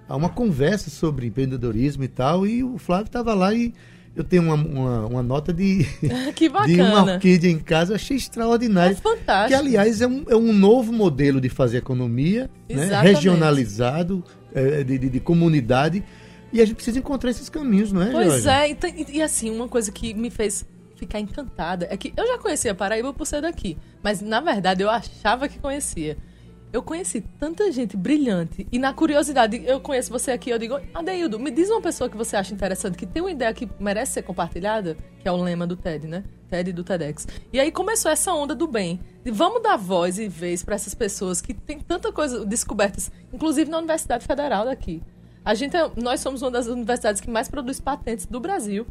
a 0.06 0.14
uma 0.16 0.28
conversa 0.28 0.90
sobre 0.90 1.26
empreendedorismo 1.28 2.04
e 2.04 2.08
tal, 2.08 2.46
e 2.46 2.62
o 2.62 2.76
Flávio 2.76 3.06
estava 3.06 3.32
lá 3.32 3.54
e 3.54 3.72
eu 4.18 4.24
tenho 4.24 4.42
uma, 4.42 4.54
uma, 4.54 5.06
uma 5.06 5.22
nota 5.22 5.52
de, 5.52 5.84
que 6.34 6.48
de 6.48 6.80
uma 6.80 7.02
orquídea 7.14 7.50
em 7.50 7.58
casa, 7.58 7.92
eu 7.92 7.96
achei 7.96 8.16
extraordinário. 8.16 8.92
É 8.92 9.00
fantástico. 9.00 9.48
Que, 9.48 9.54
aliás, 9.54 10.00
é 10.00 10.06
um, 10.06 10.24
é 10.28 10.36
um 10.36 10.52
novo 10.52 10.92
modelo 10.92 11.40
de 11.40 11.48
fazer 11.48 11.78
economia, 11.78 12.50
né? 12.68 12.86
Regionalizado, 13.00 14.24
é, 14.54 14.82
de, 14.84 14.98
de, 14.98 15.08
de 15.10 15.20
comunidade, 15.20 16.02
e 16.52 16.60
a 16.60 16.64
gente 16.64 16.76
precisa 16.76 16.98
encontrar 16.98 17.30
esses 17.30 17.48
caminhos, 17.48 17.92
não 17.92 18.02
é, 18.02 18.10
Pois 18.10 18.42
Jorge? 18.42 18.48
é, 18.48 18.70
e, 18.70 18.74
tem- 18.74 18.94
e- 19.08 19.16
e 19.18 19.22
assim, 19.22 19.50
uma 19.50 19.68
coisa 19.68 19.92
que 19.92 20.14
me 20.14 20.30
fez 20.30 20.66
ficar 20.96 21.20
encantada 21.20 21.86
é 21.90 21.96
que 21.96 22.12
eu 22.16 22.26
já 22.26 22.38
conhecia 22.38 22.74
Paraíba 22.74 23.12
por 23.12 23.24
ser 23.26 23.40
daqui, 23.42 23.76
mas 24.02 24.20
na 24.20 24.40
verdade 24.40 24.82
eu 24.82 24.90
achava 24.90 25.48
que 25.48 25.58
conhecia. 25.58 26.16
Eu 26.72 26.82
conheci 26.82 27.22
tanta 27.38 27.70
gente 27.72 27.96
brilhante 27.96 28.66
e 28.70 28.78
na 28.78 28.92
curiosidade, 28.92 29.62
eu 29.64 29.80
conheço 29.80 30.10
você 30.10 30.30
aqui, 30.32 30.50
eu 30.50 30.58
digo, 30.58 30.78
Adeildo, 30.92 31.38
me 31.38 31.50
diz 31.50 31.70
uma 31.70 31.80
pessoa 31.80 32.10
que 32.10 32.16
você 32.16 32.36
acha 32.36 32.52
interessante, 32.52 32.96
que 32.98 33.06
tem 33.06 33.22
uma 33.22 33.30
ideia 33.30 33.52
que 33.54 33.66
merece 33.80 34.12
ser 34.12 34.22
compartilhada, 34.22 34.94
que 35.18 35.26
é 35.26 35.32
o 35.32 35.36
lema 35.36 35.66
do 35.66 35.76
TED, 35.76 36.06
né? 36.06 36.24
TED 36.50 36.72
do 36.72 36.84
TEDx. 36.84 37.26
E 37.52 37.58
aí 37.58 37.72
começou 37.72 38.10
essa 38.10 38.32
onda 38.34 38.54
do 38.54 38.66
bem. 38.66 39.00
De 39.24 39.30
vamos 39.30 39.62
dar 39.62 39.76
voz 39.76 40.18
e 40.18 40.28
vez 40.28 40.62
para 40.62 40.74
essas 40.74 40.94
pessoas 40.94 41.40
que 41.40 41.54
têm 41.54 41.80
tanta 41.80 42.12
coisa 42.12 42.44
descobertas, 42.44 43.10
inclusive 43.32 43.70
na 43.70 43.78
Universidade 43.78 44.26
Federal 44.26 44.66
daqui. 44.66 45.02
A 45.44 45.54
gente 45.54 45.74
é- 45.74 45.90
nós 45.96 46.20
somos 46.20 46.42
uma 46.42 46.50
das 46.50 46.66
universidades 46.66 47.20
que 47.22 47.30
mais 47.30 47.48
produz 47.48 47.80
patentes 47.80 48.26
do 48.26 48.40
Brasil. 48.40 48.86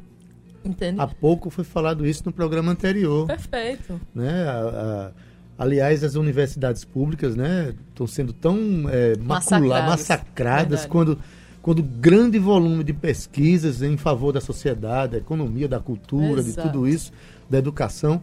Entende? 0.66 1.00
Há 1.00 1.08
pouco 1.08 1.50
foi 1.52 1.64
falado 1.64 2.06
isso 2.08 2.24
no 2.26 2.34
programa 2.34 2.72
anterior. 2.72 3.28
Perfeito. 3.28 4.02
né? 4.14 4.44
A- 4.50 5.12
a- 5.14 5.27
aliás, 5.58 6.04
as 6.04 6.16
universidades 6.16 6.86
públicas, 6.86 7.36
né, 7.36 7.74
estão 7.90 8.06
sendo 8.06 8.34
tão 8.34 8.58
é, 8.90 9.16
maculadas, 9.18 9.90
Massacradas. 9.90 10.82
Verdade. 10.82 10.88
quando 10.88 11.20
quando 11.68 11.84
grande 11.84 12.40
volume 12.40 12.82
de 12.82 12.94
pesquisas 12.94 13.82
em 13.82 13.98
favor 13.98 14.32
da 14.32 14.40
sociedade, 14.40 15.12
da 15.12 15.18
economia, 15.18 15.68
da 15.68 15.82
cultura, 15.82 16.42
de 16.42 16.52
Exato. 16.52 16.70
tudo 16.70 16.88
isso, 16.88 17.12
da 17.50 17.58
educação, 17.58 18.22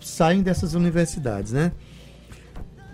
saem 0.00 0.40
dessas 0.40 0.72
universidades, 0.72 1.52
né? 1.52 1.72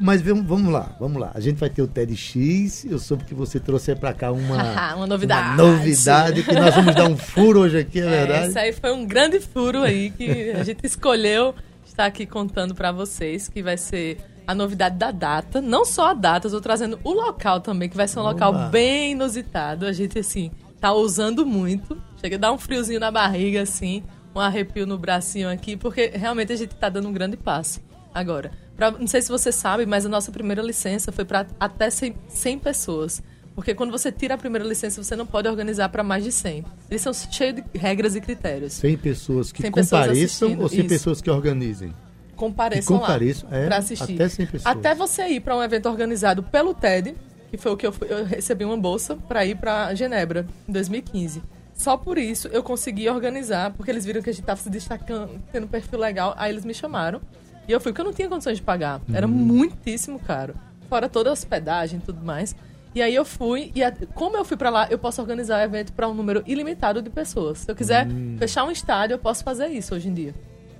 Mas 0.01 0.21
vamos, 0.21 0.45
vamos 0.45 0.73
lá, 0.73 0.97
vamos 0.99 1.21
lá. 1.21 1.31
A 1.33 1.39
gente 1.39 1.59
vai 1.59 1.71
ter 1.71 1.83
o 1.83 1.87
TEDx. 1.87 2.85
Eu 2.85 2.99
soube 2.99 3.23
que 3.23 3.33
você 3.33 3.61
trouxe 3.61 3.95
para 3.95 4.13
cá 4.13 4.33
uma, 4.35 4.97
uma 4.97 5.07
novidade. 5.07 5.49
Uma 5.51 5.71
novidade 5.71 6.43
que 6.43 6.53
nós 6.53 6.75
vamos 6.75 6.97
dar 6.97 7.09
um 7.09 7.17
furo 7.17 7.61
hoje 7.61 7.79
aqui, 7.79 8.01
é, 8.01 8.03
é 8.07 8.11
verdade? 8.11 8.49
Isso 8.49 8.59
aí 8.59 8.73
foi 8.73 8.93
um 8.93 9.07
grande 9.07 9.39
furo 9.39 9.83
aí 9.83 10.11
que 10.11 10.51
a 10.51 10.65
gente 10.65 10.85
escolheu 10.85 11.55
estar 11.93 12.07
aqui 12.07 12.27
contando 12.27 12.75
para 12.75 12.91
vocês, 12.91 13.49
que 13.49 13.63
vai 13.63 13.77
ser 13.77 14.19
a 14.47 14.55
novidade 14.55 14.97
da 14.97 15.11
data. 15.11 15.61
Não 15.61 15.85
só 15.85 16.09
a 16.11 16.15
data, 16.15 16.47
eu 16.47 16.51
tô 16.51 16.61
trazendo 16.61 16.99
o 17.05 17.13
local 17.13 17.61
também, 17.61 17.89
que 17.89 17.97
vai 17.97 18.09
ser 18.09 18.19
um 18.19 18.23
Oba. 18.23 18.33
local 18.33 18.71
bem 18.71 19.13
inusitado. 19.13 19.87
A 19.87 19.93
gente, 19.93 20.19
assim, 20.19 20.51
tá 20.81 20.93
usando 20.93 21.47
muito. 21.47 22.01
Chega 22.21 22.37
a 22.37 22.39
dar 22.39 22.53
um 22.53 22.59
friozinho 22.59 22.99
na 22.99 23.11
barriga, 23.11 23.63
assim, 23.63 24.03
um 24.35 24.41
arrepio 24.41 24.87
no 24.87 24.99
bracinho 24.99 25.49
aqui, 25.51 25.77
porque 25.77 26.13
realmente 26.15 26.53
a 26.53 26.57
gente 26.57 26.75
tá 26.75 26.89
dando 26.89 27.09
um 27.09 27.13
grande 27.13 27.37
passo. 27.37 27.81
Agora, 28.15 28.51
pra, 28.77 28.91
não 28.91 29.07
sei 29.07 29.23
se 29.23 29.29
você 29.29 29.53
sabe, 29.53 29.87
mas 29.87 30.05
a 30.05 30.09
nossa 30.09 30.33
primeira 30.33 30.63
licença 30.63 31.13
foi 31.13 31.25
para 31.25 31.47
até 31.59 31.89
100, 31.89 32.15
100 32.29 32.59
pessoas. 32.59 33.23
Porque 33.55 33.75
quando 33.75 33.91
você 33.91 34.11
tira 34.11 34.35
a 34.35 34.39
primeira 34.39 34.67
licença, 34.67 35.03
você 35.03 35.15
não 35.15 35.27
pode 35.27 35.47
organizar 35.47 35.89
para 35.91 36.03
mais 36.03 36.25
de 36.25 36.33
100. 36.33 36.65
Eles 36.91 37.03
são 37.03 37.13
cheios 37.13 37.57
de 37.57 37.79
regras 37.79 38.17
e 38.17 38.21
critérios. 38.21 38.73
100 38.75 38.97
pessoas 38.97 39.53
que 39.53 39.63
100 39.63 39.71
compareçam 39.71 40.49
pessoas 40.49 40.59
ou 40.59 40.69
100 40.69 40.79
Isso. 40.79 40.89
pessoas 40.89 41.21
que 41.21 41.31
organizem? 41.31 41.95
Compareçam, 42.35 42.99
compareçam 42.99 43.49
lá 43.51 43.59
é, 43.59 43.67
para 43.67 43.77
assistir. 43.77 44.15
Até 44.15 44.29
100 44.29 44.47
pessoas. 44.47 44.77
Até 44.77 44.95
você 44.95 45.29
ir 45.29 45.41
para 45.41 45.57
um 45.57 45.63
evento 45.63 45.89
organizado 45.89 46.43
pelo 46.43 46.73
TED, 46.73 47.15
que 47.51 47.59
foi 47.59 47.73
o 47.73 47.77
que 47.77 47.87
eu, 47.87 47.95
eu 48.09 48.25
recebi 48.25 48.65
uma 48.65 48.77
bolsa 48.77 49.17
para 49.17 49.45
ir 49.45 49.57
para 49.57 49.95
Genebra 49.95 50.47
em 50.67 50.73
2015. 50.73 51.43
Só 51.75 51.97
por 51.97 52.17
isso 52.17 52.49
eu 52.49 52.63
consegui 52.63 53.09
organizar, 53.09 53.73
porque 53.73 53.91
eles 53.91 54.05
viram 54.05 54.23
que 54.23 54.31
a 54.31 54.33
gente 54.33 54.43
estava 54.43 54.61
se 54.61 54.71
destacando, 54.71 55.41
tendo 55.53 55.65
um 55.65 55.69
perfil 55.69 55.99
legal, 55.99 56.35
aí 56.37 56.51
eles 56.51 56.65
me 56.65 56.73
chamaram. 56.73 57.21
E 57.69 57.73
eu 57.73 57.81
fui, 57.81 57.93
porque 57.93 58.01
eu 58.01 58.05
não 58.07 58.13
tinha 58.13 58.29
condições 58.29 58.57
de 58.57 58.63
pagar. 58.63 59.01
Era 59.13 59.27
uhum. 59.27 59.33
muitíssimo 59.33 60.19
caro. 60.19 60.55
Fora 60.89 61.09
toda 61.09 61.31
a 61.31 61.33
hospedagem 61.33 61.99
e 61.99 62.03
tudo 62.03 62.25
mais. 62.25 62.57
E 62.95 63.01
aí 63.01 63.15
eu 63.15 63.25
fui, 63.25 63.73
e 63.75 63.83
a, 63.83 63.93
como 64.15 64.37
eu 64.37 64.45
fui 64.45 64.57
para 64.57 64.69
lá, 64.69 64.87
eu 64.91 64.99
posso 64.99 65.21
organizar 65.21 65.61
o 65.61 65.63
evento 65.63 65.93
para 65.93 66.09
um 66.09 66.15
número 66.15 66.43
ilimitado 66.47 67.01
de 67.01 67.09
pessoas. 67.09 67.59
Se 67.59 67.71
eu 67.71 67.75
quiser 67.75 68.07
uhum. 68.07 68.37
fechar 68.39 68.65
um 68.65 68.71
estádio, 68.71 69.15
eu 69.15 69.19
posso 69.19 69.43
fazer 69.43 69.69
isso 69.69 69.95
hoje 69.95 70.09
em 70.09 70.15
dia. 70.15 70.35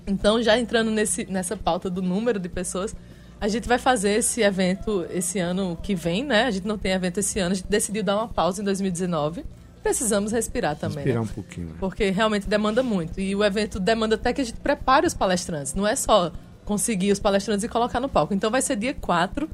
Então, 0.07 0.43
já 0.43 0.59
entrando 0.59 0.91
nesse, 0.91 1.25
nessa 1.27 1.57
pauta 1.57 1.89
do 1.89 2.03
número 2.03 2.39
de 2.39 2.49
pessoas, 2.49 2.95
a 3.41 3.49
gente 3.49 3.67
vai 3.67 3.79
fazer 3.79 4.11
esse 4.11 4.43
evento 4.43 5.07
esse 5.11 5.39
ano 5.39 5.79
que 5.83 5.95
vem, 5.95 6.23
né? 6.23 6.45
A 6.45 6.51
gente 6.51 6.67
não 6.67 6.77
tem 6.77 6.93
evento 6.93 7.19
esse 7.19 7.39
ano, 7.41 7.53
a 7.53 7.55
gente 7.55 7.69
decidiu 7.69 8.03
dar 8.03 8.17
uma 8.17 8.29
pausa 8.29 8.61
em 8.61 8.65
2019. 8.65 9.45
Precisamos 9.83 10.31
respirar 10.31 10.77
também. 10.77 10.99
Respirar 10.99 11.25
né? 11.25 11.29
um 11.31 11.35
pouquinho. 11.35 11.67
Né? 11.69 11.75
Porque 11.81 12.11
realmente 12.11 12.49
demanda 12.49 12.83
muito. 12.83 13.21
E 13.21 13.35
o 13.35 13.43
evento 13.43 13.81
demanda 13.81 14.15
até 14.15 14.33
que 14.33 14.41
a 14.41 14.45
gente 14.45 14.61
prepare 14.61 15.07
os 15.07 15.15
palestrantes. 15.15 15.75
Não 15.75 15.87
é 15.87 15.97
só 15.97 16.31
conseguir 16.65 17.11
os 17.11 17.19
palestrantes 17.19 17.65
e 17.65 17.69
colocar 17.69 17.99
no 17.99 18.09
palco. 18.09 18.33
Então 18.33 18.51
vai 18.51 18.63
ser 18.63 18.77
dia 18.77 18.95
4 18.95 19.51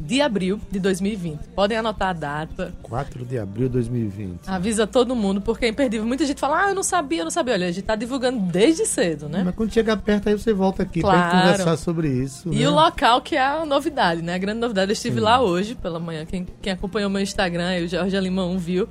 de 0.00 0.22
abril 0.22 0.58
de 0.70 0.80
2020. 0.80 1.38
Podem 1.54 1.76
anotar 1.76 2.08
a 2.08 2.12
data. 2.14 2.72
4 2.82 3.24
de 3.26 3.38
abril 3.38 3.68
de 3.68 3.74
2020. 3.74 4.48
Avisa 4.48 4.86
todo 4.86 5.14
mundo, 5.14 5.42
porque 5.42 5.66
é 5.66 5.68
imperdível. 5.68 6.06
Muita 6.06 6.24
gente 6.24 6.40
fala, 6.40 6.64
ah, 6.64 6.68
eu 6.70 6.74
não 6.74 6.82
sabia, 6.82 7.20
eu 7.20 7.24
não 7.24 7.30
sabia. 7.30 7.54
Olha, 7.54 7.66
a 7.66 7.70
gente 7.70 7.84
tá 7.84 7.94
divulgando 7.94 8.40
desde 8.40 8.86
cedo, 8.86 9.28
né? 9.28 9.42
Mas 9.44 9.54
quando 9.54 9.72
chegar 9.72 9.98
perto, 9.98 10.30
aí 10.30 10.38
você 10.38 10.54
volta 10.54 10.82
aqui 10.82 11.02
claro. 11.02 11.30
pra 11.30 11.40
conversar 11.42 11.76
sobre 11.76 12.08
isso. 12.08 12.48
E 12.50 12.60
né? 12.60 12.68
o 12.68 12.72
local 12.72 13.20
que 13.20 13.36
é 13.36 13.44
a 13.44 13.66
novidade, 13.66 14.22
né? 14.22 14.34
A 14.34 14.38
grande 14.38 14.60
novidade. 14.60 14.90
Eu 14.90 14.94
estive 14.94 15.16
Sim. 15.16 15.24
lá 15.24 15.40
hoje, 15.40 15.74
pela 15.74 16.00
manhã. 16.00 16.24
Quem, 16.24 16.46
quem 16.62 16.72
acompanhou 16.72 17.10
meu 17.10 17.20
Instagram, 17.20 17.84
o 17.84 17.86
Jorge 17.86 18.18
Lima 18.18 18.46
1 18.46 18.58
viu. 18.58 18.88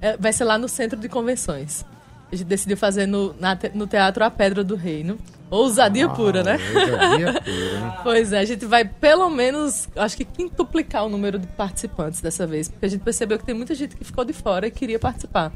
É, 0.00 0.16
vai 0.16 0.32
ser 0.32 0.44
lá 0.44 0.56
no 0.56 0.68
Centro 0.68 0.98
de 0.98 1.08
Convenções. 1.08 1.84
A 2.30 2.36
gente 2.36 2.46
decidiu 2.46 2.76
fazer 2.76 3.06
no, 3.06 3.34
na, 3.38 3.58
no 3.74 3.86
Teatro 3.86 4.24
A 4.24 4.30
Pedra 4.30 4.62
do 4.62 4.76
Reino. 4.76 5.18
Ousadia 5.52 6.06
ah, 6.06 6.08
pura, 6.08 6.42
né? 6.42 6.58
Ousadia 6.74 7.32
pura. 7.44 8.00
pois 8.02 8.32
é, 8.32 8.38
a 8.38 8.44
gente 8.46 8.64
vai 8.64 8.86
pelo 8.86 9.28
menos, 9.28 9.86
acho 9.94 10.16
que 10.16 10.24
quintuplicar 10.24 11.04
o 11.04 11.10
número 11.10 11.38
de 11.38 11.46
participantes 11.46 12.22
dessa 12.22 12.46
vez, 12.46 12.68
porque 12.70 12.86
a 12.86 12.88
gente 12.88 13.02
percebeu 13.02 13.38
que 13.38 13.44
tem 13.44 13.54
muita 13.54 13.74
gente 13.74 13.94
que 13.94 14.02
ficou 14.02 14.24
de 14.24 14.32
fora 14.32 14.66
e 14.66 14.70
queria 14.70 14.98
participar. 14.98 15.52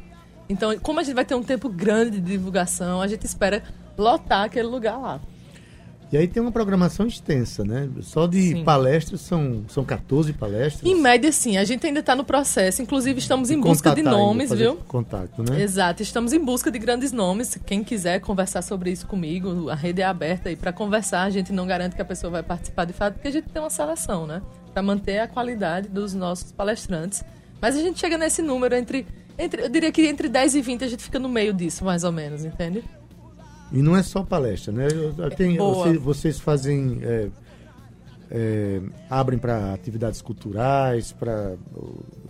Então, 0.50 0.78
como 0.80 1.00
a 1.00 1.02
gente 1.02 1.14
vai 1.14 1.24
ter 1.24 1.34
um 1.34 1.42
tempo 1.42 1.70
grande 1.70 2.20
de 2.20 2.32
divulgação, 2.32 3.00
a 3.00 3.06
gente 3.06 3.24
espera 3.24 3.62
lotar 3.96 4.44
aquele 4.44 4.68
lugar 4.68 4.98
lá. 4.98 5.20
E 6.12 6.16
aí 6.16 6.28
tem 6.28 6.40
uma 6.40 6.52
programação 6.52 7.06
extensa, 7.06 7.64
né? 7.64 7.88
Só 8.02 8.28
de 8.28 8.50
sim. 8.52 8.64
palestras 8.64 9.20
são, 9.20 9.64
são 9.68 9.84
14 9.84 10.32
palestras. 10.32 10.88
Em 10.88 10.94
média, 10.94 11.32
sim. 11.32 11.56
A 11.56 11.64
gente 11.64 11.84
ainda 11.84 11.98
está 11.98 12.14
no 12.14 12.24
processo. 12.24 12.80
Inclusive, 12.80 13.18
estamos 13.18 13.50
em 13.50 13.60
busca 13.60 13.92
de 13.92 14.02
nomes, 14.02 14.52
viu? 14.52 14.76
Contato, 14.86 15.42
né? 15.42 15.60
Exato. 15.60 16.02
Estamos 16.02 16.32
em 16.32 16.38
busca 16.38 16.70
de 16.70 16.78
grandes 16.78 17.10
nomes. 17.10 17.58
Quem 17.66 17.82
quiser 17.82 18.20
conversar 18.20 18.62
sobre 18.62 18.92
isso 18.92 19.06
comigo, 19.06 19.68
a 19.68 19.74
rede 19.74 20.00
é 20.00 20.04
aberta 20.04 20.48
aí 20.48 20.54
para 20.54 20.72
conversar. 20.72 21.22
A 21.22 21.30
gente 21.30 21.52
não 21.52 21.66
garante 21.66 21.96
que 21.96 22.02
a 22.02 22.04
pessoa 22.04 22.30
vai 22.30 22.42
participar 22.42 22.84
de 22.84 22.92
fato, 22.92 23.14
porque 23.14 23.28
a 23.28 23.32
gente 23.32 23.48
tem 23.48 23.60
uma 23.60 23.70
seleção, 23.70 24.28
né? 24.28 24.42
Para 24.72 24.82
manter 24.82 25.18
a 25.18 25.26
qualidade 25.26 25.88
dos 25.88 26.14
nossos 26.14 26.52
palestrantes. 26.52 27.24
Mas 27.60 27.74
a 27.74 27.80
gente 27.80 27.98
chega 27.98 28.16
nesse 28.16 28.42
número 28.42 28.76
entre, 28.76 29.06
entre. 29.36 29.62
Eu 29.62 29.68
diria 29.68 29.90
que 29.90 30.06
entre 30.06 30.28
10 30.28 30.54
e 30.54 30.60
20 30.60 30.84
a 30.84 30.88
gente 30.88 31.02
fica 31.02 31.18
no 31.18 31.28
meio 31.28 31.52
disso, 31.52 31.84
mais 31.84 32.04
ou 32.04 32.12
menos, 32.12 32.44
entende? 32.44 32.84
E 33.72 33.82
não 33.82 33.96
é 33.96 34.02
só 34.02 34.22
palestra, 34.22 34.72
né? 34.72 34.86
Tem, 35.36 35.56
vocês, 35.56 36.00
vocês, 36.00 36.40
fazem. 36.40 36.98
É, 37.02 37.28
é, 38.30 38.80
abrem 39.08 39.38
para 39.38 39.72
atividades 39.72 40.20
culturais, 40.20 41.12
para. 41.12 41.56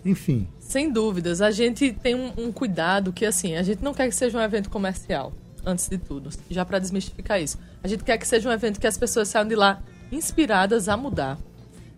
Enfim. 0.04 0.48
Sem 0.58 0.90
dúvidas. 0.90 1.40
A 1.40 1.50
gente 1.50 1.92
tem 1.92 2.14
um, 2.14 2.32
um, 2.38 2.52
cuidado 2.52 3.12
que, 3.12 3.24
assim, 3.24 3.56
a 3.56 3.62
gente 3.62 3.82
não 3.82 3.92
quer 3.92 4.08
que 4.08 4.14
seja 4.14 4.38
um 4.38 4.40
evento 4.40 4.70
comercial, 4.70 5.32
antes 5.64 5.88
de 5.88 5.98
tudo. 5.98 6.30
Já 6.50 6.64
para 6.64 6.78
desmistificar 6.78 7.40
isso. 7.40 7.58
A 7.82 7.88
gente 7.88 8.04
quer 8.04 8.18
que 8.18 8.26
seja 8.26 8.48
um 8.48 8.52
evento 8.52 8.80
que 8.80 8.86
as 8.86 8.96
pessoas 8.96 9.28
saiam 9.28 9.46
de 9.46 9.54
lá 9.54 9.82
inspiradas 10.10 10.88
a 10.88 10.96
mudar. 10.96 11.38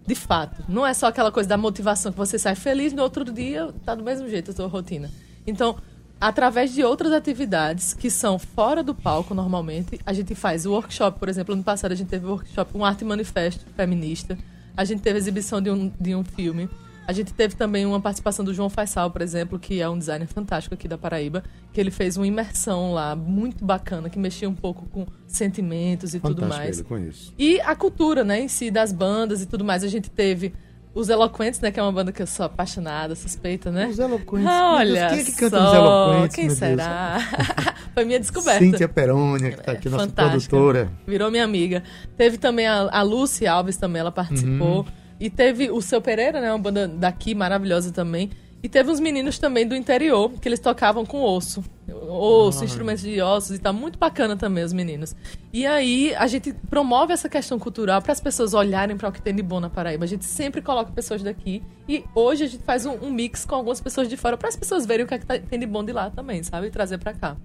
De 0.07 0.15
fato. 0.15 0.65
Não 0.67 0.87
é 0.87 0.95
só 0.95 1.07
aquela 1.07 1.31
coisa 1.31 1.49
da 1.49 1.59
motivação 1.59 2.11
que 2.11 2.17
você 2.17 2.39
sai 2.39 2.55
feliz 2.55 2.95
no 2.95 3.03
outro 3.03 3.31
dia, 3.31 3.73
tá 3.85 3.95
do 3.95 4.03
mesmo 4.03 4.27
jeito 4.27 4.51
a 4.51 4.55
sua 4.55 4.67
rotina. 4.67 5.11
Então, 5.47 5.77
através 6.21 6.75
de 6.75 6.83
outras 6.83 7.13
atividades 7.13 7.95
que 7.95 8.11
são 8.11 8.39
fora 8.39 8.83
do 8.83 8.95
palco 8.95 9.35
normalmente. 9.35 10.01
A 10.05 10.13
gente 10.13 10.35
faz 10.35 10.67
workshop, 10.67 11.19
por 11.19 11.29
exemplo, 11.29 11.55
ano 11.55 11.63
passado 11.63 11.93
a 11.93 11.95
gente 11.95 12.09
teve 12.09 12.27
workshop 12.27 12.77
Um 12.77 12.85
Arte 12.85 13.05
Manifesto 13.05 13.65
Feminista. 13.77 14.37
A 14.77 14.85
gente 14.85 15.03
teve 15.03 15.17
a 15.17 15.19
exibição 15.19 15.61
de 15.61 15.71
um, 15.71 15.93
de 16.01 16.15
um 16.15 16.25
filme. 16.25 16.69
A 17.07 17.13
gente 17.13 17.33
teve 17.33 17.57
também 17.57 17.87
uma 17.87 18.01
participação 18.01 18.45
do 18.45 18.53
João 18.53 18.69
Faisal, 18.69 19.11
por 19.11 19.23
exemplo, 19.23 19.59
que 19.59 19.81
é 19.81 19.89
um 19.89 19.99
designer 19.99 20.27
fantástico 20.27 20.75
aqui 20.75 20.87
da 20.87 20.99
Paraíba, 20.99 21.43
que 21.73 21.81
ele 21.81 21.91
fez 21.91 22.19
uma 22.19 22.27
imersão 22.27 22.93
lá 22.93 23.17
muito 23.17 23.65
bacana, 23.65 24.11
que 24.11 24.19
mexia 24.19 24.49
um 24.49 24.55
pouco 24.55 24.85
com 24.91 25.07
sentimentos 25.27 26.15
e 26.15 26.21
Fantástico 26.21 26.43
tudo 26.43 26.55
mais. 26.55 26.79
Ele, 26.79 26.87
conheço. 26.87 27.35
E 27.39 27.61
a 27.63 27.75
cultura, 27.75 28.23
né, 28.25 28.41
em 28.41 28.49
si, 28.49 28.71
das 28.71 28.93
bandas 28.93 29.41
e 29.41 29.47
tudo 29.47 29.65
mais. 29.65 29.83
A 29.83 29.89
gente 29.89 30.11
teve 30.11 30.53
os 30.99 31.09
Eloquentes, 31.09 31.61
né? 31.61 31.71
Que 31.71 31.79
é 31.79 31.83
uma 31.83 31.93
banda 31.93 32.11
que 32.11 32.21
eu 32.21 32.27
sou 32.27 32.47
apaixonada, 32.47 33.15
suspeita, 33.15 33.71
né? 33.71 33.87
Os 33.87 33.99
Eloquentes. 33.99 34.51
olha 34.51 35.09
quem 35.11 35.21
é 35.21 35.25
que 35.25 35.33
canta 35.33 35.57
só, 35.57 35.69
os 35.69 35.75
Eloquentes? 35.75 36.37
Quem 36.37 36.51
será? 36.51 37.19
Foi 37.95 38.05
minha 38.05 38.19
descoberta. 38.19 38.59
Cíntia 38.59 38.89
Perônia, 38.89 39.53
que 39.53 39.63
tá 39.63 39.73
aqui, 39.73 39.89
nossa 39.89 40.07
Fantástica. 40.07 40.57
produtora. 40.57 40.91
Virou 41.07 41.31
minha 41.31 41.45
amiga. 41.45 41.85
Teve 42.17 42.37
também 42.37 42.67
a, 42.67 42.89
a 42.91 43.03
Lucy 43.03 43.47
Alves 43.47 43.77
também, 43.77 44.01
ela 44.01 44.11
participou. 44.11 44.81
Uhum. 44.81 44.87
E 45.21 45.31
teve 45.31 45.71
o 45.71 45.81
Seu 45.81 46.01
Pereira, 46.03 46.41
né? 46.41 46.53
Uma 46.53 46.59
banda 46.59 46.89
daqui 46.89 47.33
maravilhosa 47.35 47.93
também. 47.93 48.31
E 48.61 48.69
teve 48.69 48.91
uns 48.91 48.99
meninos 48.99 49.39
também 49.39 49.67
do 49.67 49.77
interior, 49.77 50.33
que 50.41 50.49
eles 50.49 50.59
tocavam 50.59 51.07
com 51.07 51.23
osso. 51.23 51.63
Osso, 51.89 52.63
ah. 52.63 52.65
instrumentos 52.65 53.03
de 53.03 53.21
ossos 53.21 53.57
e 53.57 53.59
tá 53.61 53.73
muito 53.73 53.99
bacana 53.99 54.37
também 54.37 54.65
os 54.65 54.73
meninos. 54.73 55.15
E 55.53 55.65
aí 55.65 56.13
a 56.17 56.27
gente 56.27 56.53
promove 56.69 57.13
essa 57.13 57.29
questão 57.29 57.59
cultural 57.59 58.03
para 58.03 58.13
as 58.13 58.21
pessoas 58.21 58.55
olharem 58.55 58.97
para 58.97 59.09
o 59.09 59.13
que 59.13 59.23
tem 59.23 59.35
de 59.35 59.43
bom 59.43 59.61
na 59.61 59.71
Paraíba. 59.71 60.05
A 60.05 60.09
gente 60.09 60.25
sempre 60.25 60.61
coloca 60.61 60.91
pessoas 60.91 61.23
daqui 61.23 61.63
e 61.89 62.05
hoje 62.15 62.45
a 62.45 62.47
gente 62.49 62.65
faz 62.65 62.85
um, 62.85 62.95
um 62.95 63.11
mix 63.11 63.45
com 63.45 63.55
algumas 63.55 63.81
pessoas 63.81 64.09
de 64.09 64.17
fora 64.17 64.37
para 64.37 64.49
as 64.49 64.57
pessoas 64.57 64.85
verem 64.85 65.05
o 65.05 65.09
que, 65.09 65.15
é 65.15 65.19
que 65.19 65.27
tá, 65.27 65.39
tem 65.39 65.59
de 65.59 65.67
bom 65.67 65.85
de 65.85 65.93
lá 65.93 66.11
também, 66.11 66.43
sabe? 66.43 66.67
E 66.67 66.71
trazer 66.71 66.99
para 66.99 67.15
cá. 67.15 67.37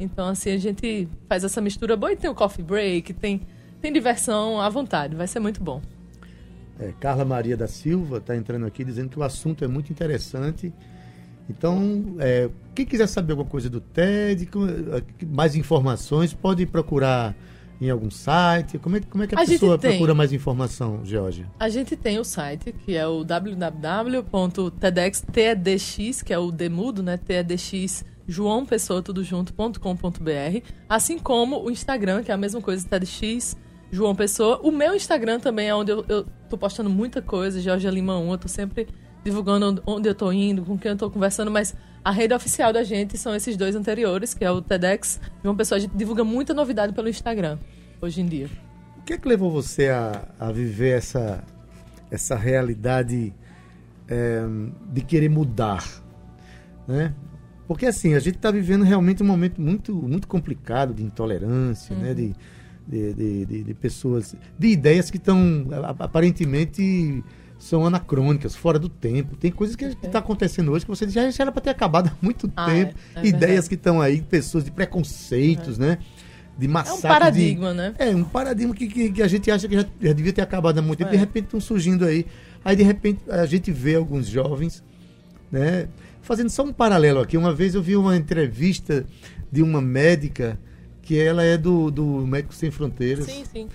Então 0.00 0.28
assim 0.28 0.50
a 0.50 0.58
gente 0.58 1.06
faz 1.28 1.44
essa 1.44 1.60
mistura 1.60 1.94
boa 1.94 2.10
e 2.12 2.16
tem 2.16 2.30
o 2.30 2.34
coffee 2.34 2.64
break, 2.64 3.12
tem 3.12 3.42
tem 3.82 3.92
diversão 3.92 4.58
à 4.58 4.70
vontade, 4.70 5.14
vai 5.14 5.26
ser 5.26 5.40
muito 5.40 5.62
bom. 5.62 5.82
É, 6.78 6.92
Carla 6.98 7.24
Maria 7.24 7.56
da 7.56 7.66
Silva 7.68 8.18
está 8.18 8.36
entrando 8.36 8.66
aqui 8.66 8.84
dizendo 8.84 9.08
que 9.08 9.18
o 9.18 9.22
assunto 9.22 9.64
é 9.64 9.68
muito 9.68 9.90
interessante. 9.92 10.72
Então, 11.48 12.16
é, 12.18 12.48
quem 12.74 12.86
quiser 12.86 13.06
saber 13.06 13.32
alguma 13.32 13.48
coisa 13.48 13.70
do 13.70 13.80
TED, 13.80 14.48
mais 15.26 15.54
informações, 15.54 16.32
pode 16.32 16.66
procurar 16.66 17.36
em 17.80 17.90
algum 17.90 18.10
site? 18.10 18.78
Como 18.78 18.96
é, 18.96 19.00
como 19.00 19.24
é 19.24 19.26
que 19.26 19.34
a, 19.34 19.42
a 19.42 19.46
pessoa 19.46 19.78
procura 19.78 20.14
mais 20.14 20.32
informação, 20.32 21.04
Georgia? 21.04 21.46
A 21.58 21.68
gente 21.68 21.96
tem 21.96 22.18
o 22.18 22.24
site, 22.24 22.72
que 22.72 22.96
é 22.96 23.06
o 23.06 23.22
www.tedx, 23.24 23.82
que 26.22 26.32
é 26.32 26.38
o 26.38 26.50
demudo, 26.50 27.02
né? 27.02 27.18
TEDx 27.18 28.04
João 28.26 28.64
Pessoa, 28.64 29.02
tudo 29.02 29.22
junto.com.br. 29.22 29.78
Assim 30.88 31.18
como 31.18 31.62
o 31.62 31.70
Instagram, 31.70 32.22
que 32.22 32.30
é 32.30 32.34
a 32.34 32.38
mesma 32.38 32.62
coisa, 32.62 32.88
TEDx 32.88 33.54
João 33.90 34.14
Pessoa. 34.14 34.60
O 34.62 34.70
meu 34.70 34.94
Instagram 34.94 35.38
também 35.38 35.68
é 35.68 35.74
onde 35.74 35.92
eu, 35.92 36.04
eu 36.08 36.26
tô 36.54 36.58
postando 36.58 36.88
muita 36.88 37.20
coisa, 37.20 37.60
Jorge 37.60 37.90
Lima 37.90 38.16
1. 38.16 38.30
Eu 38.30 38.38
tô 38.38 38.48
sempre 38.48 38.86
divulgando 39.24 39.82
onde 39.86 40.08
eu 40.08 40.14
tô 40.14 40.30
indo, 40.30 40.62
com 40.62 40.78
quem 40.78 40.92
eu 40.92 40.96
tô 40.96 41.10
conversando, 41.10 41.50
mas 41.50 41.74
a 42.04 42.10
rede 42.10 42.32
oficial 42.32 42.72
da 42.72 42.84
gente 42.84 43.18
são 43.18 43.34
esses 43.34 43.56
dois 43.56 43.74
anteriores, 43.74 44.34
que 44.34 44.44
é 44.44 44.50
o 44.50 44.62
TEDx 44.62 45.20
João 45.42 45.56
Pessoa. 45.56 45.78
A 45.78 45.80
gente 45.80 45.96
divulga 45.96 46.22
muita 46.22 46.54
novidade 46.54 46.92
pelo 46.92 47.08
Instagram, 47.08 47.58
hoje 48.00 48.20
em 48.20 48.26
dia. 48.26 48.48
O 48.98 49.02
que 49.02 49.14
é 49.14 49.18
que 49.18 49.26
levou 49.26 49.50
você 49.50 49.88
a, 49.88 50.28
a 50.38 50.52
viver 50.52 50.96
essa 50.96 51.42
essa 52.10 52.36
realidade 52.36 53.34
é, 54.06 54.42
de 54.92 55.00
querer 55.00 55.28
mudar, 55.28 55.84
né? 56.86 57.12
Porque 57.66 57.86
assim, 57.86 58.14
a 58.14 58.20
gente 58.20 58.36
está 58.36 58.52
vivendo 58.52 58.84
realmente 58.84 59.22
um 59.22 59.26
momento 59.26 59.60
muito, 59.60 59.92
muito 59.92 60.28
complicado 60.28 60.94
de 60.94 61.02
intolerância, 61.02 61.96
né? 61.96 62.02
uhum. 62.02 62.08
né? 62.08 62.14
De, 62.14 62.34
de, 62.86 63.14
de, 63.14 63.46
de, 63.46 63.64
de, 63.64 63.74
pessoas, 63.74 64.34
de 64.58 64.68
ideias 64.68 65.10
que 65.10 65.16
estão 65.16 65.66
aparentemente 65.98 67.24
são 67.58 67.86
anacrônicas, 67.86 68.54
fora 68.54 68.78
do 68.78 68.88
tempo. 68.88 69.36
Tem 69.36 69.50
coisas 69.50 69.74
que 69.74 69.84
está 69.84 70.18
acontecendo 70.18 70.70
hoje 70.72 70.84
que 70.84 70.90
você 70.90 71.08
já, 71.08 71.30
já 71.30 71.44
era 71.44 71.52
para 71.52 71.62
ter 71.62 71.70
acabado 71.70 72.08
há 72.08 72.16
muito 72.20 72.50
ah, 72.54 72.66
tempo. 72.66 72.94
É, 73.14 73.20
é 73.20 73.26
ideias 73.26 73.40
verdade. 73.40 73.68
que 73.68 73.74
estão 73.74 74.00
aí, 74.02 74.20
pessoas 74.20 74.64
de 74.64 74.70
preconceitos, 74.70 75.78
é. 75.78 75.82
né? 75.82 75.98
De 76.58 76.68
massacre. 76.68 77.06
É 77.06 77.08
um 77.08 77.12
paradigma, 77.12 77.70
de, 77.70 77.76
né? 77.76 77.94
É, 77.98 78.10
um 78.10 78.24
paradigma 78.24 78.74
que, 78.74 78.86
que, 78.86 79.12
que, 79.12 79.22
a 79.22 79.26
gente 79.26 79.50
acha 79.50 79.66
que 79.66 79.74
já, 79.74 79.86
já 80.00 80.12
devia 80.12 80.32
ter 80.32 80.42
acabado 80.42 80.78
há 80.78 80.82
muito 80.82 80.98
tempo. 80.98 81.10
De 81.10 81.16
é. 81.16 81.20
repente 81.20 81.46
estão 81.46 81.60
surgindo 81.60 82.04
aí. 82.04 82.26
Aí 82.64 82.76
de 82.76 82.82
repente 82.82 83.20
a 83.30 83.46
gente 83.46 83.72
vê 83.72 83.94
alguns 83.94 84.26
jovens, 84.26 84.82
né? 85.50 85.88
Fazendo 86.20 86.50
só 86.50 86.62
um 86.64 86.72
paralelo 86.72 87.20
aqui. 87.20 87.36
Uma 87.36 87.52
vez 87.54 87.74
eu 87.74 87.82
vi 87.82 87.96
uma 87.96 88.16
entrevista 88.16 89.06
de 89.50 89.62
uma 89.62 89.80
médica 89.80 90.58
que 91.04 91.18
ela 91.18 91.42
é 91.42 91.56
do, 91.58 91.90
do 91.90 92.04
Médicos 92.26 92.56
Sem 92.56 92.70
Fronteiras. 92.70 93.26
Sim, 93.26 93.44
sim. 93.52 93.68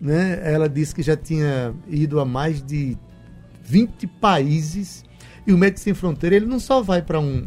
Né? 0.00 0.40
Ela 0.42 0.68
disse 0.68 0.94
que 0.94 1.02
já 1.02 1.16
tinha 1.16 1.74
ido 1.88 2.18
a 2.18 2.24
mais 2.24 2.62
de 2.62 2.96
20 3.62 4.06
países. 4.06 5.04
E 5.46 5.52
o 5.52 5.58
Médicos 5.58 5.82
Sem 5.82 5.94
Fronteira, 5.94 6.36
ele 6.36 6.46
não 6.46 6.58
só 6.58 6.82
vai 6.82 7.02
para 7.02 7.20
um, 7.20 7.46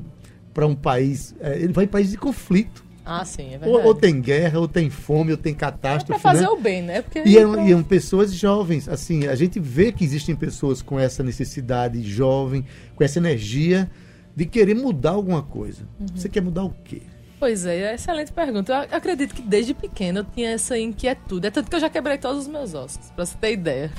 um 0.62 0.76
país, 0.76 1.36
é, 1.40 1.58
ele 1.58 1.74
vai 1.74 1.86
em 1.86 1.88
países 1.88 2.12
de 2.12 2.18
conflito. 2.18 2.86
Ah, 3.04 3.24
sim, 3.26 3.48
é 3.48 3.58
verdade. 3.58 3.72
Ou, 3.72 3.86
ou, 3.86 3.96
tem 3.96 4.22
guerra, 4.22 4.60
ou 4.60 4.68
tem 4.68 4.90
fome, 4.90 5.32
ou 5.32 5.38
tem 5.38 5.54
catástrofe. 5.54 6.20
É 6.20 6.22
pra 6.22 6.32
fazer 6.32 6.44
né? 6.44 6.50
o 6.50 6.60
bem, 6.60 6.82
né? 6.84 7.02
Porque 7.02 7.20
e, 7.20 7.38
é, 7.38 7.42
e 7.42 7.72
são 7.72 7.82
pessoas 7.82 8.34
jovens. 8.34 8.88
Assim, 8.88 9.28
a 9.28 9.36
gente 9.36 9.60
vê 9.60 9.92
que 9.92 10.04
existem 10.04 10.36
pessoas 10.36 10.82
com 10.82 11.00
essa 11.00 11.24
necessidade 11.24 12.04
jovem, 12.04 12.66
com 12.96 13.04
essa 13.04 13.18
energia 13.18 13.90
de 14.36 14.46
querer 14.46 14.76
mudar 14.76 15.12
alguma 15.12 15.42
coisa. 15.42 15.88
Uhum. 16.00 16.08
Você 16.14 16.28
quer 16.30 16.42
mudar 16.42 16.66
o 16.66 16.70
quê? 16.84 17.02
Pois 17.40 17.68
é, 17.68 17.92
é 17.92 17.94
excelente 17.94 18.32
pergunta. 18.32 18.88
Eu 18.90 18.98
acredito 18.98 19.36
que 19.36 19.42
desde 19.44 19.74
pequeno 19.74 20.20
eu 20.20 20.24
tinha 20.24 20.52
essa 20.52 20.78
inquietude. 20.78 21.48
É 21.48 21.52
tanto 21.52 21.70
que 21.70 21.76
eu 21.76 21.80
já 21.80 21.90
quebrei 21.90 22.18
todos 22.18 22.42
os 22.42 22.48
meus 22.48 22.74
ossos, 22.74 23.12
pra 23.12 23.26
você 23.26 23.38
ter 23.38 23.54
ideia. 23.54 23.92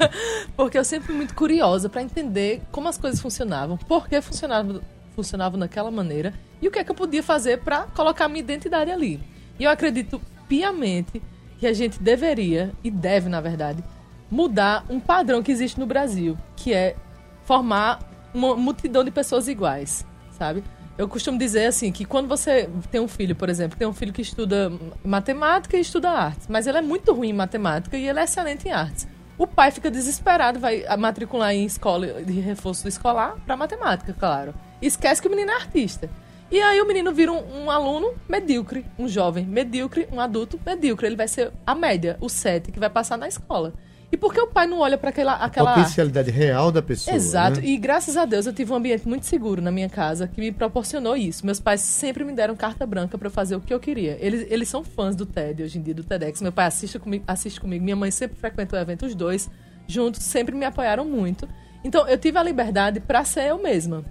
Porque 0.56 0.78
eu 0.78 0.84
sempre 0.84 1.08
fui 1.08 1.14
muito 1.14 1.34
curiosa 1.34 1.90
para 1.90 2.02
entender 2.02 2.62
como 2.72 2.88
as 2.88 2.96
coisas 2.96 3.20
funcionavam, 3.20 3.76
por 3.76 4.08
que 4.08 4.18
funcionavam, 4.22 4.80
funcionavam 5.14 5.58
naquela 5.58 5.90
maneira 5.90 6.32
e 6.60 6.68
o 6.68 6.70
que 6.70 6.78
é 6.78 6.84
que 6.84 6.90
eu 6.90 6.94
podia 6.94 7.22
fazer 7.22 7.58
para 7.58 7.82
colocar 7.82 8.28
minha 8.28 8.40
identidade 8.40 8.90
ali. 8.90 9.20
E 9.58 9.64
eu 9.64 9.70
acredito 9.70 10.20
piamente 10.48 11.22
que 11.58 11.66
a 11.66 11.72
gente 11.74 12.02
deveria, 12.02 12.72
e 12.82 12.90
deve 12.90 13.28
na 13.28 13.40
verdade, 13.40 13.84
mudar 14.30 14.84
um 14.88 14.98
padrão 14.98 15.42
que 15.42 15.52
existe 15.52 15.78
no 15.78 15.86
Brasil, 15.86 16.36
que 16.56 16.72
é 16.72 16.96
formar 17.44 18.00
uma 18.34 18.56
multidão 18.56 19.04
de 19.04 19.10
pessoas 19.10 19.48
iguais, 19.48 20.04
sabe? 20.30 20.62
Eu 20.98 21.06
costumo 21.08 21.38
dizer 21.38 21.66
assim 21.66 21.92
que 21.92 22.06
quando 22.06 22.26
você 22.26 22.70
tem 22.90 23.00
um 23.00 23.08
filho, 23.08 23.36
por 23.36 23.50
exemplo, 23.50 23.78
tem 23.78 23.86
um 23.86 23.92
filho 23.92 24.14
que 24.14 24.22
estuda 24.22 24.72
matemática 25.04 25.76
e 25.76 25.80
estuda 25.80 26.10
artes, 26.10 26.46
mas 26.48 26.66
ele 26.66 26.78
é 26.78 26.82
muito 26.82 27.12
ruim 27.12 27.28
em 27.28 27.34
matemática 27.34 27.98
e 27.98 28.08
ele 28.08 28.18
é 28.18 28.24
excelente 28.24 28.66
em 28.66 28.72
artes. 28.72 29.06
O 29.36 29.46
pai 29.46 29.70
fica 29.70 29.90
desesperado, 29.90 30.58
vai 30.58 30.84
matricular 30.96 31.52
em 31.52 31.66
escola 31.66 32.24
de 32.24 32.40
reforço 32.40 32.88
escolar 32.88 33.36
para 33.44 33.54
matemática, 33.56 34.14
claro. 34.18 34.54
esquece 34.80 35.20
que 35.20 35.28
o 35.28 35.30
menino 35.30 35.50
é 35.50 35.54
artista. 35.56 36.08
E 36.50 36.60
aí 36.60 36.80
o 36.80 36.86
menino 36.86 37.12
vira 37.12 37.32
um, 37.32 37.64
um, 37.64 37.70
aluno 37.70 38.14
medíocre, 38.26 38.86
um 38.98 39.06
jovem 39.08 39.44
medíocre, 39.44 40.08
um 40.12 40.20
adulto 40.20 40.58
medíocre. 40.64 41.06
Ele 41.08 41.16
vai 41.16 41.26
ser 41.28 41.52
a 41.66 41.74
média, 41.74 42.16
o 42.20 42.28
7, 42.28 42.70
que 42.70 42.78
vai 42.78 42.88
passar 42.88 43.18
na 43.18 43.26
escola. 43.26 43.74
E 44.16 44.18
por 44.18 44.32
que 44.32 44.40
o 44.40 44.46
pai 44.46 44.66
não 44.66 44.78
olha 44.78 44.96
para 44.96 45.10
aquela, 45.10 45.34
aquela. 45.34 45.72
A 45.72 45.74
potencialidade 45.74 46.30
real 46.30 46.72
da 46.72 46.80
pessoa. 46.80 47.14
Exato. 47.14 47.60
Né? 47.60 47.66
E 47.66 47.76
graças 47.76 48.16
a 48.16 48.24
Deus 48.24 48.46
eu 48.46 48.52
tive 48.54 48.72
um 48.72 48.76
ambiente 48.76 49.06
muito 49.06 49.26
seguro 49.26 49.60
na 49.60 49.70
minha 49.70 49.90
casa 49.90 50.26
que 50.26 50.40
me 50.40 50.50
proporcionou 50.50 51.14
isso. 51.14 51.44
Meus 51.44 51.60
pais 51.60 51.82
sempre 51.82 52.24
me 52.24 52.32
deram 52.32 52.56
carta 52.56 52.86
branca 52.86 53.18
para 53.18 53.28
fazer 53.28 53.56
o 53.56 53.60
que 53.60 53.74
eu 53.74 53.78
queria. 53.78 54.16
Eles, 54.18 54.46
eles 54.50 54.70
são 54.70 54.82
fãs 54.82 55.14
do 55.14 55.26
TED 55.26 55.62
hoje 55.62 55.78
em 55.78 55.82
dia, 55.82 55.92
do 55.92 56.02
TEDx. 56.02 56.40
Meu 56.40 56.50
pai 56.50 56.64
assiste 56.64 56.98
comigo, 56.98 57.24
assiste 57.26 57.60
comigo. 57.60 57.84
Minha 57.84 57.94
mãe 57.94 58.10
sempre 58.10 58.38
frequentou 58.38 58.78
o 58.78 58.80
evento, 58.82 59.04
os 59.04 59.14
dois 59.14 59.50
juntos, 59.86 60.22
sempre 60.22 60.54
me 60.54 60.64
apoiaram 60.64 61.04
muito. 61.04 61.46
Então 61.84 62.08
eu 62.08 62.16
tive 62.16 62.38
a 62.38 62.42
liberdade 62.42 63.00
para 63.00 63.22
ser 63.22 63.50
eu 63.50 63.62
mesma. 63.62 64.02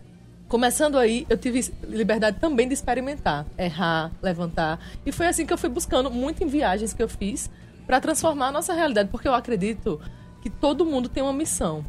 Começando 0.48 1.00
aí, 1.00 1.26
eu 1.28 1.38
tive 1.38 1.74
liberdade 1.88 2.38
também 2.40 2.68
de 2.68 2.76
experimentar, 2.76 3.48
errar, 3.58 4.12
levantar. 4.22 4.80
E 5.04 5.12
foi 5.12 5.26
assim 5.26 5.48
que 5.48 5.52
eu 5.52 5.58
fui 5.58 5.70
buscando 5.70 6.12
muito 6.12 6.44
em 6.44 6.48
viagens 6.48 6.94
que 6.94 7.02
eu 7.02 7.10
fiz 7.10 7.50
para 7.86 8.00
transformar 8.00 8.48
a 8.48 8.52
nossa 8.52 8.74
realidade, 8.74 9.10
porque 9.10 9.28
eu 9.28 9.34
acredito 9.34 10.00
que 10.42 10.50
todo 10.50 10.86
mundo 10.86 11.10
tem 11.10 11.24
uma 11.24 11.34
missão 11.34 11.84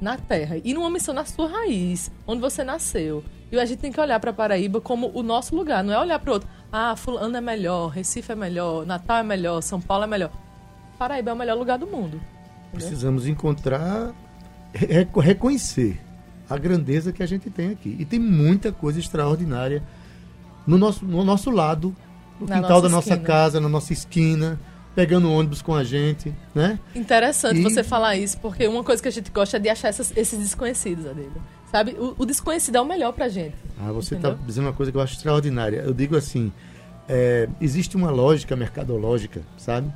na 0.00 0.16
Terra 0.16 0.56
e 0.64 0.72
numa 0.72 0.90
missão 0.90 1.14
na 1.14 1.24
sua 1.24 1.48
raiz, 1.48 2.10
onde 2.26 2.40
você 2.40 2.64
nasceu. 2.64 3.22
E 3.52 3.58
a 3.58 3.64
gente 3.64 3.78
tem 3.78 3.92
que 3.92 4.00
olhar 4.00 4.18
para 4.20 4.32
Paraíba 4.32 4.80
como 4.80 5.10
o 5.12 5.22
nosso 5.22 5.54
lugar, 5.54 5.84
não 5.84 5.92
é 5.92 5.98
olhar 5.98 6.18
para 6.18 6.32
outro. 6.32 6.48
Ah, 6.72 6.94
fulano 6.96 7.36
é 7.36 7.40
melhor, 7.40 7.88
Recife 7.88 8.32
é 8.32 8.34
melhor, 8.34 8.86
Natal 8.86 9.18
é 9.18 9.22
melhor, 9.22 9.60
São 9.60 9.80
Paulo 9.80 10.04
é 10.04 10.06
melhor. 10.06 10.30
Paraíba 10.98 11.30
é 11.30 11.34
o 11.34 11.36
melhor 11.36 11.56
lugar 11.56 11.78
do 11.78 11.86
mundo. 11.86 12.20
Precisamos 12.72 13.26
encontrar, 13.26 14.14
reconhecer 14.72 16.00
a 16.48 16.56
grandeza 16.56 17.12
que 17.12 17.22
a 17.22 17.26
gente 17.26 17.50
tem 17.50 17.70
aqui. 17.70 17.96
E 17.98 18.04
tem 18.04 18.20
muita 18.20 18.70
coisa 18.70 19.00
extraordinária 19.00 19.82
no 20.66 20.78
nosso, 20.78 21.04
no 21.04 21.24
nosso 21.24 21.50
lado, 21.50 21.94
no 22.40 22.46
na 22.46 22.56
quintal 22.56 22.70
nossa 22.70 22.82
da 22.82 22.88
nossa 22.88 23.08
esquina. 23.10 23.26
casa, 23.26 23.60
na 23.60 23.68
nossa 23.68 23.92
esquina 23.92 24.60
pegando 24.94 25.32
ônibus 25.32 25.62
com 25.62 25.74
a 25.74 25.84
gente, 25.84 26.34
né? 26.54 26.78
Interessante 26.94 27.60
e... 27.60 27.62
você 27.62 27.82
falar 27.82 28.16
isso, 28.16 28.38
porque 28.38 28.66
uma 28.66 28.82
coisa 28.82 29.02
que 29.02 29.08
a 29.08 29.12
gente 29.12 29.30
gosta 29.30 29.56
é 29.56 29.60
de 29.60 29.68
achar 29.68 29.88
essas, 29.88 30.12
esses 30.16 30.38
desconhecidos, 30.38 31.06
Adega. 31.06 31.40
Sabe? 31.70 31.92
O, 31.92 32.16
o, 32.18 32.26
desconhecido 32.26 32.76
é 32.76 32.80
o 32.80 32.84
melhor 32.84 33.12
pra 33.12 33.28
gente. 33.28 33.54
Ah, 33.80 33.92
você 33.92 34.16
está 34.16 34.36
dizendo 34.44 34.66
uma 34.66 34.72
coisa 34.72 34.90
que 34.90 34.98
eu 34.98 35.00
acho 35.00 35.14
extraordinária. 35.14 35.82
Eu 35.82 35.94
digo 35.94 36.16
assim, 36.16 36.52
é, 37.08 37.48
existe 37.60 37.96
uma 37.96 38.10
lógica 38.10 38.56
mercadológica, 38.56 39.42
sabe? 39.56 39.92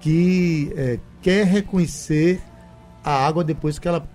Que 0.00 0.72
é, 0.76 0.98
quer 1.20 1.44
reconhecer 1.44 2.40
a 3.02 3.26
água 3.26 3.42
depois 3.42 3.78
que 3.78 3.88
ela 3.88 4.08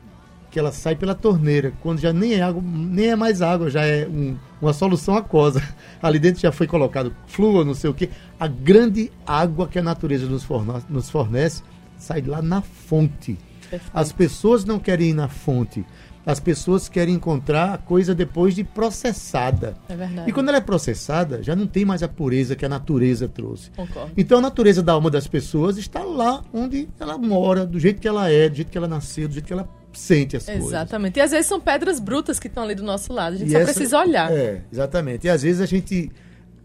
que 0.54 0.60
ela 0.60 0.72
sai 0.72 0.96
pela 0.96 1.16
torneira, 1.16 1.74
quando 1.82 2.00
já 2.00 2.13
nem 2.13 2.36
é 2.36 2.42
água, 2.44 2.62
nem 2.63 3.08
é 3.08 3.16
mais 3.16 3.42
água, 3.42 3.72
já 3.72 3.84
é 3.84 4.08
um, 4.08 4.38
uma 4.62 4.72
solução 4.72 5.18
aquosa. 5.18 5.63
Ali 6.00 6.20
dentro 6.20 6.39
já 6.39 6.52
foi 6.52 6.68
colocado 6.68 7.12
flúor, 7.26 7.66
não 7.66 7.74
sei 7.74 7.89
o 7.89 7.94
que. 7.94 8.08
A 8.39 8.46
grande 8.46 9.12
água 9.26 9.68
que 9.68 9.80
a 9.80 9.82
natureza 9.82 10.28
nos 10.28 10.44
fornece, 10.44 10.86
nos 10.88 11.10
fornece 11.10 11.63
sai 11.98 12.22
lá 12.22 12.39
na 12.39 12.62
fonte. 12.62 13.36
Perfeito. 13.68 13.89
As 13.92 14.12
pessoas 14.12 14.63
não 14.63 14.78
querem 14.78 15.10
ir 15.10 15.13
na 15.16 15.28
fonte. 15.28 15.84
As 16.24 16.39
pessoas 16.39 16.88
querem 16.88 17.16
encontrar 17.16 17.74
a 17.74 17.78
coisa 17.80 18.13
depois 18.13 18.54
de 18.54 18.63
processada. 18.63 19.76
É 19.89 19.96
verdade. 19.96 20.30
E 20.30 20.34
quando 20.34 20.50
ela 20.50 20.60
é 20.60 20.62
processada, 20.62 21.42
já 21.42 21.56
não 21.56 21.66
tem 21.66 21.84
mais 21.84 22.04
a 22.04 22.08
pureza 22.08 22.56
que 22.56 22.63
a 22.63 22.70
natureza 22.70 23.28
trouxe. 23.28 23.72
Concordo. 23.72 24.12
Então 24.16 24.38
a 24.38 24.42
natureza 24.42 24.84
da 24.84 24.94
alma 24.94 25.10
das 25.10 25.26
pessoas 25.26 25.80
está 25.80 26.04
lá 26.04 26.44
onde 26.54 26.88
ela 27.00 27.18
mora, 27.18 27.66
do 27.66 27.80
jeito 27.80 28.00
que 28.00 28.08
ela 28.08 28.30
é, 28.30 28.48
do 28.48 28.56
jeito 28.56 28.70
que 28.70 28.78
ela 28.78 28.88
nasceu, 28.88 29.28
do 29.28 29.34
jeito 29.34 29.48
que 29.48 29.52
ela 29.52 29.68
sente 29.99 30.36
as 30.36 30.43
exatamente. 30.43 30.62
coisas. 30.62 30.79
Exatamente. 30.79 31.17
E 31.17 31.21
às 31.21 31.32
vezes 31.32 31.45
são 31.47 31.60
pedras 31.60 31.99
brutas 31.99 32.39
que 32.39 32.47
estão 32.47 32.63
ali 32.63 32.75
do 32.75 32.84
nosso 32.84 33.12
lado. 33.13 33.34
A 33.34 33.38
gente 33.38 33.49
e 33.49 33.51
só 33.51 33.60
essa, 33.60 33.73
precisa 33.73 33.99
olhar. 33.99 34.32
É, 34.32 34.62
exatamente. 34.71 35.27
E 35.27 35.29
às 35.29 35.43
vezes 35.43 35.62
a 35.62 35.65
gente, 35.65 36.12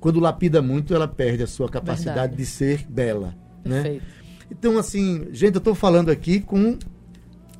quando 0.00 0.20
lapida 0.20 0.62
muito, 0.62 0.94
ela 0.94 1.08
perde 1.08 1.42
a 1.42 1.46
sua 1.46 1.68
capacidade 1.68 2.18
Verdade. 2.18 2.36
de 2.36 2.46
ser 2.46 2.86
bela. 2.88 3.34
Né? 3.64 3.82
Perfeito. 3.82 4.04
Né? 4.04 4.18
Então, 4.50 4.78
assim, 4.78 5.28
gente, 5.32 5.54
eu 5.54 5.58
estou 5.58 5.74
falando 5.74 6.10
aqui 6.10 6.40
com 6.40 6.78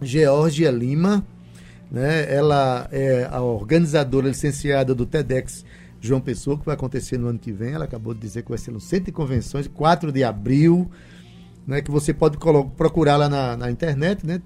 Georgia 0.01 0.71
Lima, 0.71 1.25
né? 1.91 2.33
Ela 2.33 2.89
é 2.91 3.29
a 3.31 3.41
organizadora 3.41 4.29
licenciada 4.29 4.95
do 4.95 5.05
TEDx 5.05 5.65
João 6.01 6.21
Pessoa, 6.21 6.59
que 6.59 6.65
vai 6.65 6.75
acontecer 6.75 7.19
no 7.19 7.29
ano 7.29 7.39
que 7.39 7.53
vem. 7.53 7.75
Ela 7.75 7.85
acabou 7.85 8.15
de 8.15 8.21
dizer 8.21 8.43
que 8.43 8.49
vai 8.49 8.59
ser 8.59 8.71
no 8.71 8.81
Centro 8.81 9.07
de 9.07 9.13
Convenções, 9.13 9.67
4 9.69 10.13
de 10.13 10.25
abril, 10.25 10.91
né? 11.67 11.83
Que 11.83 11.91
você 11.91 12.15
pode 12.15 12.39
procurar 12.77 13.17
lá 13.17 13.29
na, 13.29 13.57
na 13.57 13.71
internet, 13.71 14.27
né? 14.27 14.41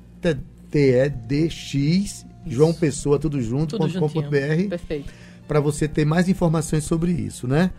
TEDx, 0.73 2.27
João 2.47 2.73
Pessoa, 2.73 3.19
tudo 3.19 3.41
junto, 3.41 3.79
tudo 3.79 4.01
.com.br. 4.01 4.69
Perfeito. 4.71 5.13
Para 5.47 5.61
você 5.61 5.87
ter 5.87 6.07
mais 6.07 6.29
informações 6.29 6.85
sobre 6.85 7.13
isso, 7.13 7.47
né? 7.47 7.71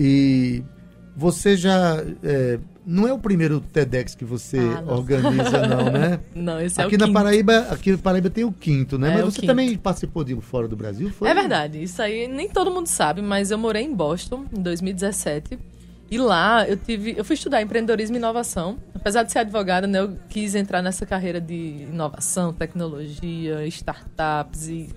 E 0.00 0.62
você 1.14 1.56
já. 1.56 2.02
É, 2.22 2.58
não 2.86 3.06
é 3.06 3.12
o 3.12 3.18
primeiro 3.18 3.60
TEDx 3.60 4.14
que 4.14 4.24
você 4.24 4.58
ah, 4.58 4.80
não. 4.80 4.94
organiza, 4.94 5.66
não, 5.66 5.90
né? 5.90 6.20
não, 6.34 6.60
esse 6.60 6.80
é 6.80 6.84
aqui 6.84 6.94
o 6.94 6.98
na 6.98 7.04
quinto. 7.04 7.18
Paraíba, 7.18 7.58
aqui 7.70 7.92
na 7.92 7.98
Paraíba 7.98 8.30
tem 8.30 8.44
o 8.44 8.52
quinto, 8.52 8.98
né? 8.98 9.10
É 9.10 9.14
mas 9.16 9.24
você 9.24 9.40
quinto. 9.40 9.46
também 9.46 9.76
participou 9.76 10.24
de 10.24 10.34
fora 10.40 10.66
do 10.66 10.76
Brasil, 10.76 11.10
foi? 11.10 11.28
É 11.28 11.34
verdade. 11.34 11.82
Isso 11.82 12.00
aí 12.00 12.26
nem 12.26 12.48
todo 12.48 12.70
mundo 12.70 12.86
sabe, 12.86 13.20
mas 13.20 13.50
eu 13.50 13.58
morei 13.58 13.82
em 13.82 13.94
Boston 13.94 14.46
em 14.56 14.62
2017 14.62 15.58
e 16.10 16.18
lá 16.18 16.66
eu 16.66 16.76
tive, 16.76 17.14
eu 17.16 17.24
fui 17.24 17.34
estudar 17.34 17.60
empreendedorismo 17.60 18.16
e 18.16 18.18
inovação. 18.18 18.78
Apesar 18.94 19.22
de 19.22 19.32
ser 19.32 19.40
advogada, 19.40 19.86
né, 19.86 20.00
eu 20.00 20.18
quis 20.28 20.54
entrar 20.54 20.82
nessa 20.82 21.04
carreira 21.04 21.40
de 21.40 21.86
inovação, 21.88 22.52
tecnologia, 22.52 23.66
startups 23.66 24.68
e 24.68 24.88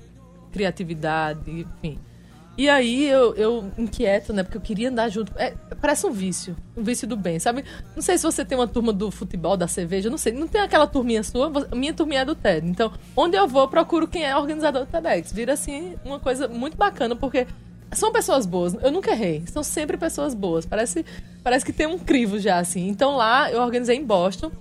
criatividade, 0.52 1.52
enfim. 1.52 2.00
E 2.58 2.70
aí 2.70 3.08
eu, 3.08 3.34
eu 3.36 3.72
inquieto, 3.78 4.34
né? 4.34 4.44
Porque 4.44 4.58
eu 4.58 4.62
queria 4.62 4.90
andar 4.90 5.10
junto. 5.10 5.32
É, 5.38 5.54
parece 5.80 6.06
um 6.06 6.12
vício. 6.12 6.56
Um 6.76 6.84
vício 6.84 7.08
do 7.08 7.16
bem, 7.16 7.40
sabe? 7.40 7.64
Não 7.96 8.02
sei 8.02 8.18
se 8.18 8.24
você 8.24 8.44
tem 8.44 8.58
uma 8.58 8.68
turma 8.68 8.92
do 8.92 9.10
futebol, 9.10 9.56
da 9.56 9.68
cerveja, 9.68 10.10
não 10.10 10.18
sei. 10.18 10.34
Não 10.34 10.48
tem 10.48 10.62
aquela 10.62 10.86
turminha 10.86 11.24
sua? 11.24 11.50
Minha 11.74 11.94
turminha 11.94 12.22
é 12.22 12.26
do 12.26 12.36
TED. 12.36 12.68
Então, 12.68 12.92
onde 13.16 13.38
eu 13.38 13.48
vou, 13.48 13.68
procuro 13.68 14.08
quem 14.08 14.26
é 14.26 14.36
organizador 14.36 14.86
do 14.86 14.92
TEDx. 14.92 15.32
Vira, 15.32 15.54
assim, 15.54 15.96
uma 16.04 16.20
coisa 16.20 16.48
muito 16.48 16.76
bacana, 16.76 17.16
porque 17.16 17.48
são 17.94 18.12
pessoas 18.12 18.46
boas. 18.46 18.74
Eu 18.82 18.92
nunca 18.92 19.12
errei. 19.12 19.44
São 19.48 19.64
sempre 19.64 19.98
pessoas 19.98 20.34
boas. 20.34 20.66
Parece, 20.66 21.06
parece 21.44 21.66
que 21.66 21.74
tem 21.74 21.88
um 21.88 22.00
crivo 22.00 22.40
já, 22.40 22.60
assim. 22.60 22.88
Então 22.88 23.16
lá 23.16 23.52
eu 23.52 23.62
organizei 23.62 23.98
em 23.98 24.06
Boston 24.06 24.52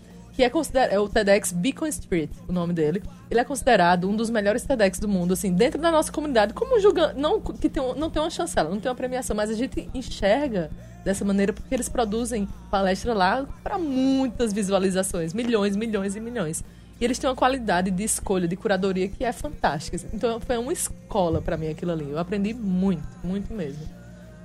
que 0.41 0.45
é 0.45 0.49
considerado 0.49 0.93
é 0.93 0.99
o 0.99 1.07
TEDx 1.07 1.53
Beacon 1.53 1.87
Street, 1.87 2.31
o 2.49 2.53
nome 2.53 2.73
dele. 2.73 3.03
Ele 3.31 3.41
é 3.41 3.45
considerado 3.45 4.09
um 4.09 4.17
dos 4.17 4.31
melhores 4.31 4.63
TEDx 4.63 4.99
do 4.99 5.07
mundo, 5.07 5.35
assim, 5.35 5.53
dentro 5.53 5.79
da 5.79 5.91
nossa 5.91 6.11
comunidade, 6.11 6.55
como 6.55 6.81
julgando, 6.81 7.21
não 7.21 7.41
que 7.41 7.69
tem, 7.69 7.83
não 7.95 8.09
tem 8.09 8.23
uma 8.23 8.31
chancela, 8.31 8.71
não 8.71 8.81
tem 8.81 8.89
uma 8.91 8.97
premiação, 8.97 9.37
mas 9.37 9.51
a 9.51 9.55
gente 9.55 9.91
enxerga 9.93 10.71
dessa 11.05 11.27
maneira 11.27 11.53
porque 11.53 11.75
eles 11.75 11.91
produzem 11.91 12.49
palestra 12.71 13.13
lá 13.13 13.47
para 13.63 13.77
muitas 13.77 14.51
visualizações, 14.51 15.35
milhões, 15.35 15.77
milhões 15.77 16.17
e 16.17 16.21
milhões. 16.21 16.65
E 17.01 17.05
eles 17.05 17.19
têm 17.19 17.31
uma 17.31 17.37
qualidade 17.37 17.91
de 17.91 18.05
escolha, 18.05 18.47
de 18.47 18.55
curadoria 18.57 19.09
que 19.09 19.25
é 19.25 19.33
fantástica. 19.33 19.99
Então 20.13 20.39
foi 20.39 20.59
uma 20.59 20.73
escola 20.73 21.41
para 21.41 21.57
mim 21.57 21.69
aquilo 21.69 21.93
ali. 21.93 22.11
Eu 22.11 22.19
aprendi 22.19 22.53
muito, 22.53 23.03
muito 23.25 23.55
mesmo. 23.55 23.83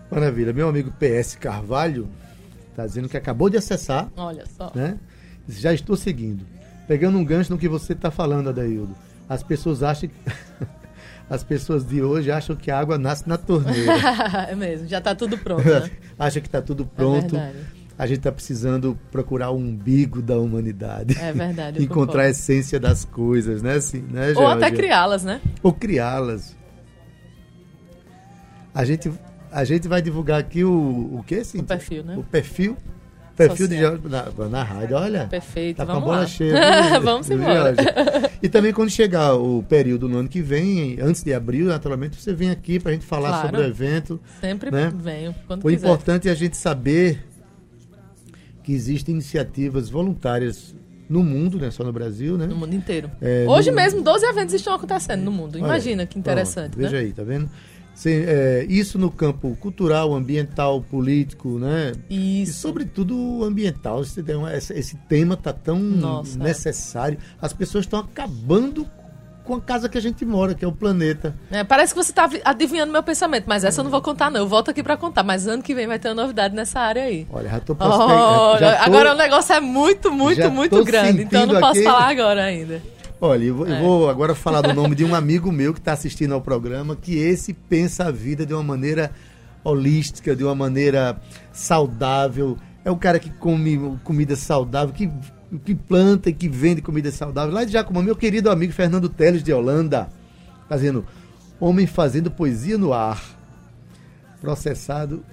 Maravilha. 0.10 0.54
Meu 0.54 0.70
amigo 0.70 0.92
PS 0.92 1.36
Carvalho 1.36 2.08
está 2.70 2.86
dizendo 2.86 3.10
que 3.10 3.18
acabou 3.18 3.50
de 3.50 3.58
acessar. 3.58 4.08
Olha 4.16 4.46
só. 4.46 4.72
Né? 4.74 4.98
Já 5.50 5.74
estou 5.74 5.98
seguindo. 5.98 6.46
Pegando 6.88 7.18
um 7.18 7.26
gancho 7.26 7.52
no 7.52 7.58
que 7.58 7.68
você 7.68 7.92
está 7.92 8.10
falando, 8.10 8.50
Adaildo. 8.50 8.96
As 9.28 9.44
pessoas 9.44 9.84
acham 9.84 10.08
que... 10.08 10.16
As 11.28 11.44
pessoas 11.44 11.84
de 11.84 12.04
hoje 12.04 12.30
acham 12.30 12.56
que 12.56 12.70
a 12.70 12.78
água 12.78 13.00
nasce 13.00 13.28
na 13.28 13.36
torneira. 13.36 13.94
é 14.48 14.54
mesmo, 14.54 14.88
já 14.88 15.00
está 15.00 15.16
tudo 15.16 15.36
pronto. 15.40 15.68
Né? 15.68 15.90
Acha 16.20 16.40
que 16.40 16.48
está 16.48 16.62
tudo 16.62 16.86
pronto. 16.86 17.36
É 17.36 17.52
a 17.98 18.06
gente 18.06 18.18
está 18.18 18.32
precisando 18.32 18.98
procurar 19.12 19.52
o 19.52 19.58
umbigo 19.58 20.22
da 20.22 20.38
humanidade. 20.38 21.18
É 21.18 21.32
verdade. 21.32 21.82
Encontrar 21.84 22.24
a 22.24 22.30
essência 22.30 22.80
das 22.80 23.06
coisas, 23.06 23.62
né? 23.62 23.76
Assim, 23.76 24.02
né 24.02 24.34
Ou 24.36 24.48
até 24.48 24.70
criá-las, 24.72 25.24
né? 25.24 25.42
Ou 25.64 25.74
criá-las. 25.74 26.56
A 28.74 28.84
gente, 28.84 29.12
a 29.52 29.64
gente 29.64 29.88
vai 29.88 30.02
divulgar 30.02 30.40
aqui 30.40 30.64
o, 30.64 31.18
o 31.20 31.24
que, 31.26 31.36
assim? 31.36 31.60
O 31.60 31.64
perfil, 31.64 32.04
né? 32.04 32.18
O 32.18 32.24
perfil 32.24 32.78
Perfil 33.36 33.68
Social. 33.68 33.98
de 33.98 34.10
na, 34.10 34.50
na 34.50 34.64
rádio, 34.64 34.96
olha. 34.96 35.28
Perfeito, 35.28 35.78
tá 35.78 35.84
vamos 35.84 36.04
com 36.04 36.10
a 36.10 36.14
bola 36.14 36.22
lá. 36.22 36.28
cheia. 36.28 37.00
vamos 37.04 37.30
embora. 37.30 37.76
E 38.42 38.48
também 38.48 38.72
quando 38.72 38.90
chegar 38.90 39.36
o 39.36 39.62
período 39.62 40.08
no 40.08 40.20
ano 40.20 40.30
que 40.30 40.42
vem, 40.42 40.98
antes 41.02 41.22
de 41.22 41.34
abril, 41.34 41.68
naturalmente, 41.68 42.16
você 42.16 42.34
vem 42.34 42.50
aqui 42.50 42.80
para 42.80 42.92
a 42.92 42.94
gente 42.94 43.06
falar 43.06 43.30
claro. 43.30 43.48
sobre 43.48 43.62
o 43.62 43.66
evento. 43.66 44.22
Sempre 44.40 44.72
né? 44.72 44.90
venho, 44.96 45.36
quando 45.48 45.66
O 45.66 45.70
quiser. 45.70 45.86
importante 45.86 46.30
é 46.30 46.32
a 46.32 46.36
gente 46.36 46.56
saber 46.56 47.26
que 48.66 48.74
existem 48.74 49.14
iniciativas 49.14 49.90
voluntárias 49.90 50.76
no 51.08 51.24
mundo, 51.24 51.60
não 51.60 51.68
é 51.68 51.72
só 51.72 51.84
no 51.84 51.94
Brasil, 51.94 52.36
né? 52.36 52.48
No 52.48 52.56
mundo 52.56 52.74
inteiro. 52.74 53.12
É, 53.22 53.46
Hoje 53.48 53.70
no... 53.70 53.76
mesmo, 53.76 54.02
12 54.02 54.26
eventos 54.26 54.56
estão 54.56 54.74
acontecendo 54.74 55.22
no 55.22 55.32
mundo. 55.32 55.56
Olha, 55.58 55.66
Imagina 55.66 56.08
que 56.08 56.18
interessante. 56.18 56.72
Pronto, 56.72 56.84
veja 56.84 56.98
né? 56.98 57.04
aí, 57.04 57.14
tá 57.14 57.22
vendo? 57.22 57.48
É, 58.06 58.66
isso 58.68 58.98
no 58.98 59.12
campo 59.12 59.56
cultural, 59.58 60.16
ambiental, 60.16 60.82
político, 60.82 61.60
né? 61.60 61.92
Isso. 62.10 62.52
E 62.52 62.54
sobretudo 62.54 63.44
ambiental. 63.44 64.02
Esse, 64.02 64.74
esse 64.74 64.98
tema 65.08 65.38
tá 65.38 65.54
tão 65.54 65.80
Nossa, 65.80 66.38
necessário. 66.40 67.20
As 67.40 67.54
pessoas 67.54 67.86
estão 67.86 68.00
acabando 68.00 68.84
com 68.84 69.05
a 69.54 69.62
casa 69.62 69.88
que 69.88 69.98
a 69.98 70.02
gente 70.02 70.26
mora, 70.26 70.56
que 70.56 70.66
é 70.66 70.68
o 70.68 70.72
planeta. 70.72 71.36
É, 71.52 71.64
parece 71.64 71.94
que 71.94 72.04
você 72.04 72.12
está 72.12 72.28
adivinhando 72.44 72.92
meu 72.92 73.04
pensamento, 73.04 73.46
mas 73.48 73.64
essa 73.64 73.82
eu 73.82 73.84
não 73.84 73.92
vou 73.92 74.02
contar, 74.02 74.32
não. 74.32 74.40
Eu 74.40 74.48
volto 74.48 74.72
aqui 74.72 74.82
para 74.82 74.98
contar, 74.98 75.24
mas 75.24 75.48
ano 75.48 75.62
que 75.62 75.76
vem 75.76 75.86
vai 75.86 76.00
ter 76.00 76.10
uma 76.10 76.16
novidade 76.16 76.56
nessa 76.56 76.80
área 76.80 77.04
aí. 77.04 77.28
Olha, 77.32 77.50
já 77.50 77.60
tô 77.60 77.78
oh, 77.80 78.58
já 78.58 78.84
Agora 78.84 79.14
o 79.14 79.18
negócio 79.18 79.54
é 79.54 79.60
muito, 79.60 80.12
muito, 80.12 80.50
muito 80.50 80.84
grande, 80.84 81.24
então 81.24 81.42
eu 81.42 81.48
não 81.48 81.60
posso 81.60 81.80
aqui... 81.80 81.84
falar 81.84 82.10
agora 82.10 82.44
ainda. 82.44 82.82
Olha, 83.22 83.44
eu 83.46 83.56
vou, 83.56 83.68
é. 83.68 83.72
eu 83.72 83.84
vou, 83.84 84.10
agora 84.10 84.36
falar 84.36 84.62
do 84.62 84.74
nome 84.74 84.96
de 84.96 85.06
um 85.06 85.16
amigo 85.16 85.52
meu 85.52 85.74
que 85.74 85.80
está 85.80 85.94
assistindo 85.94 86.34
ao 86.34 86.42
programa, 86.42 86.96
que 86.96 87.18
esse 87.18 87.54
pensa 87.54 88.06
a 88.06 88.12
vida 88.12 88.46
de 88.46 88.54
uma 88.54 88.64
maneira 88.64 89.12
holística, 89.64 90.36
de 90.36 90.44
uma 90.44 90.56
maneira 90.56 91.20
saudável. 91.52 92.58
É 92.84 92.92
o 92.92 92.98
cara 92.98 93.18
que 93.18 93.32
come 93.32 93.98
comida 94.04 94.36
saudável, 94.36 94.94
que 94.94 95.10
que 95.64 95.76
planta 95.76 96.30
e 96.30 96.34
que 96.34 96.50
vende 96.50 96.82
comida 96.82 97.12
saudável. 97.12 97.54
Lá 97.54 97.64
de 97.64 97.72
Jacumã, 97.72 98.02
meu 98.02 98.16
querido 98.16 98.50
amigo 98.50 98.74
Fernando 98.74 99.10
Teles 99.10 99.44
de 99.44 99.54
Holanda, 99.54 100.10
fazendo 100.68 101.06
Homem 101.60 101.88
fazendo 101.88 102.30
poesia 102.30 102.78
no 102.78 102.94
ar. 102.94 103.22
Processado. 104.42 105.24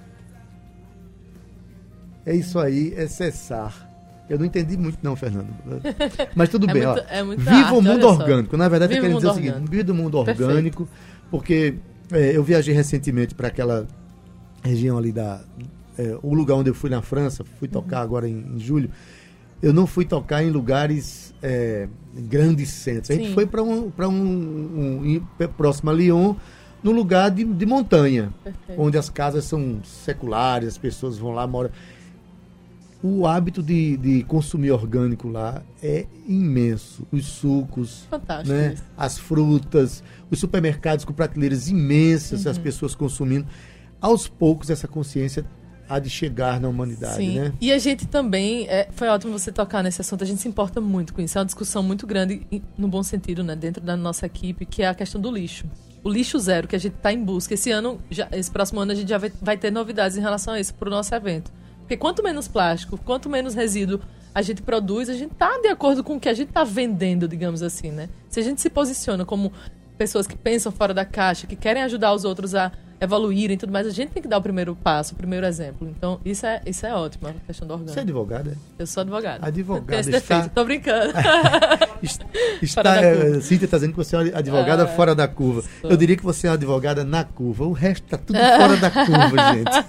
É 2.24 2.34
isso 2.34 2.58
aí, 2.58 2.94
é 2.96 3.06
cessar. 3.08 3.90
Eu 4.30 4.38
não 4.38 4.46
entendi 4.46 4.76
muito, 4.76 4.98
não, 5.02 5.16
Fernando. 5.16 5.48
Mas 6.34 6.48
tudo 6.48 6.70
é 6.70 6.72
bem, 6.72 6.86
muito, 6.86 7.00
ó. 7.00 7.04
É 7.08 7.24
Viva 7.24 7.50
arte, 7.50 7.74
o 7.74 7.82
mundo 7.82 8.06
orgânico. 8.06 8.56
Na 8.56 8.68
verdade, 8.68 8.94
Viva 8.94 9.06
eu 9.06 9.08
quero 9.08 9.16
dizer 9.16 9.26
o 9.26 9.30
orgânico. 9.30 9.56
seguinte: 9.56 9.70
viva 9.70 9.92
o 9.92 9.94
mundo 9.94 10.18
orgânico, 10.18 10.86
Perfeito. 10.86 11.28
porque 11.30 11.74
é, 12.12 12.36
eu 12.36 12.44
viajei 12.44 12.72
recentemente 12.72 13.34
para 13.34 13.48
aquela 13.48 13.86
região 14.62 14.96
ali 14.96 15.12
da. 15.12 15.40
É, 15.98 16.16
o 16.22 16.32
lugar 16.32 16.54
onde 16.54 16.70
eu 16.70 16.74
fui 16.74 16.88
na 16.88 17.02
França, 17.02 17.44
fui 17.58 17.68
tocar 17.68 17.98
uhum. 17.98 18.02
agora 18.02 18.28
em, 18.28 18.54
em 18.54 18.58
julho 18.58 18.88
eu 19.62 19.72
não 19.72 19.86
fui 19.86 20.04
tocar 20.04 20.42
em 20.42 20.50
lugares 20.50 21.32
é, 21.40 21.88
em 22.16 22.26
grandes 22.26 22.70
centros. 22.70 23.10
A 23.10 23.14
gente 23.14 23.28
Sim. 23.28 23.34
foi 23.34 23.46
para 23.46 23.62
um, 23.62 23.90
pra 23.90 24.08
um, 24.08 24.12
um, 24.12 25.22
um, 25.40 25.46
próximo 25.56 25.90
a 25.90 25.92
Lyon, 25.94 26.34
no 26.82 26.90
lugar 26.90 27.30
de, 27.30 27.44
de 27.44 27.64
montanha, 27.64 28.32
Perfeito. 28.42 28.80
onde 28.82 28.98
as 28.98 29.08
casas 29.08 29.44
são 29.44 29.80
seculares, 29.84 30.68
as 30.68 30.78
pessoas 30.78 31.16
vão 31.16 31.30
lá, 31.30 31.46
moram. 31.46 31.70
O 33.04 33.26
hábito 33.26 33.62
de, 33.62 33.96
de 33.96 34.22
consumir 34.24 34.70
orgânico 34.70 35.28
lá 35.28 35.62
é 35.82 36.06
imenso. 36.26 37.04
Os 37.10 37.26
sucos, 37.26 38.06
Fantástico 38.08 38.52
né? 38.56 38.74
isso. 38.74 38.84
as 38.96 39.18
frutas, 39.18 40.04
os 40.30 40.38
supermercados 40.38 41.04
com 41.04 41.12
prateleiras 41.12 41.68
imensas, 41.68 42.44
Uhum. 42.44 42.50
as 42.52 42.58
pessoas 42.58 42.94
consumindo. 42.94 43.46
Aos 44.00 44.28
poucos, 44.28 44.70
essa 44.70 44.86
consciência 44.86 45.44
há 45.92 45.98
de 45.98 46.08
chegar 46.08 46.60
na 46.60 46.68
humanidade, 46.68 47.16
Sim. 47.16 47.38
né? 47.38 47.52
E 47.60 47.72
a 47.72 47.78
gente 47.78 48.06
também, 48.06 48.66
é, 48.68 48.88
foi 48.92 49.08
ótimo 49.08 49.38
você 49.38 49.52
tocar 49.52 49.82
nesse 49.82 50.00
assunto, 50.00 50.24
a 50.24 50.26
gente 50.26 50.40
se 50.40 50.48
importa 50.48 50.80
muito 50.80 51.12
com 51.12 51.20
isso. 51.20 51.36
É 51.36 51.40
uma 51.40 51.44
discussão 51.44 51.82
muito 51.82 52.06
grande, 52.06 52.46
no 52.78 52.88
bom 52.88 53.02
sentido, 53.02 53.44
né, 53.44 53.54
dentro 53.54 53.82
da 53.82 53.96
nossa 53.96 54.26
equipe, 54.26 54.64
que 54.64 54.82
é 54.82 54.88
a 54.88 54.94
questão 54.94 55.20
do 55.20 55.30
lixo. 55.30 55.66
O 56.02 56.10
lixo 56.10 56.38
zero, 56.38 56.66
que 56.66 56.74
a 56.74 56.78
gente 56.78 56.94
está 56.94 57.12
em 57.12 57.22
busca. 57.22 57.54
Esse 57.54 57.70
ano, 57.70 58.00
já, 58.10 58.26
esse 58.32 58.50
próximo 58.50 58.80
ano, 58.80 58.92
a 58.92 58.94
gente 58.94 59.08
já 59.08 59.18
vai, 59.18 59.32
vai 59.40 59.56
ter 59.56 59.70
novidades 59.70 60.16
em 60.16 60.20
relação 60.20 60.54
a 60.54 60.60
isso 60.60 60.74
para 60.74 60.88
o 60.88 60.90
nosso 60.90 61.14
evento. 61.14 61.52
Porque 61.80 61.96
quanto 61.96 62.22
menos 62.22 62.48
plástico, 62.48 62.98
quanto 62.98 63.28
menos 63.28 63.54
resíduo 63.54 64.00
a 64.34 64.40
gente 64.40 64.62
produz, 64.62 65.10
a 65.10 65.14
gente 65.14 65.32
está 65.32 65.58
de 65.58 65.68
acordo 65.68 66.02
com 66.02 66.16
o 66.16 66.20
que 66.20 66.28
a 66.28 66.32
gente 66.32 66.48
está 66.48 66.64
vendendo, 66.64 67.28
digamos 67.28 67.62
assim, 67.62 67.90
né? 67.90 68.08
Se 68.30 68.40
a 68.40 68.42
gente 68.42 68.62
se 68.62 68.70
posiciona 68.70 69.26
como 69.26 69.52
pessoas 69.98 70.26
que 70.26 70.36
pensam 70.36 70.72
fora 70.72 70.94
da 70.94 71.04
caixa, 71.04 71.46
que 71.46 71.54
querem 71.54 71.82
ajudar 71.82 72.14
os 72.14 72.24
outros 72.24 72.54
a 72.54 72.72
evoluírem 73.02 73.54
e 73.54 73.58
tudo 73.58 73.72
mais, 73.72 73.86
a 73.86 73.90
gente 73.90 74.10
tem 74.10 74.22
que 74.22 74.28
dar 74.28 74.38
o 74.38 74.42
primeiro 74.42 74.74
passo, 74.76 75.12
o 75.12 75.16
primeiro 75.16 75.44
exemplo. 75.44 75.88
Então, 75.88 76.20
isso 76.24 76.46
é, 76.46 76.62
isso 76.64 76.86
é 76.86 76.94
ótimo, 76.94 77.28
a 77.28 77.32
questão 77.46 77.66
do 77.66 77.72
orgânico. 77.72 77.92
Você 77.94 77.98
é 77.98 78.02
advogada? 78.02 78.56
Eu 78.78 78.86
sou 78.86 79.00
advogada. 79.00 79.46
Advogada 79.46 80.00
esse 80.00 80.10
está- 80.10 80.36
defeito, 80.38 80.54
tô 80.54 80.64
brincando. 80.64 81.12
Está, 82.60 82.96
é. 83.00 83.40
Cíntia 83.40 83.64
está 83.66 83.76
dizendo 83.76 83.92
que 83.92 83.96
você 83.96 84.16
é 84.16 84.18
uma 84.18 84.38
advogada 84.38 84.84
Ah, 84.84 84.88
fora 84.88 85.14
da 85.14 85.28
curva. 85.28 85.62
sou. 85.80 85.90
Eu 85.90 85.96
diria 85.96 86.16
que 86.16 86.22
você 86.22 86.46
é 86.46 86.50
uma 86.50 86.56
advogada 86.56 87.04
na 87.04 87.22
curva. 87.24 87.64
O 87.64 87.72
resto 87.72 88.04
está 88.04 88.18
tudo 88.18 88.38
fora 88.38 88.76
da 88.76 88.90
curva, 88.90 89.52
gente. 89.54 89.86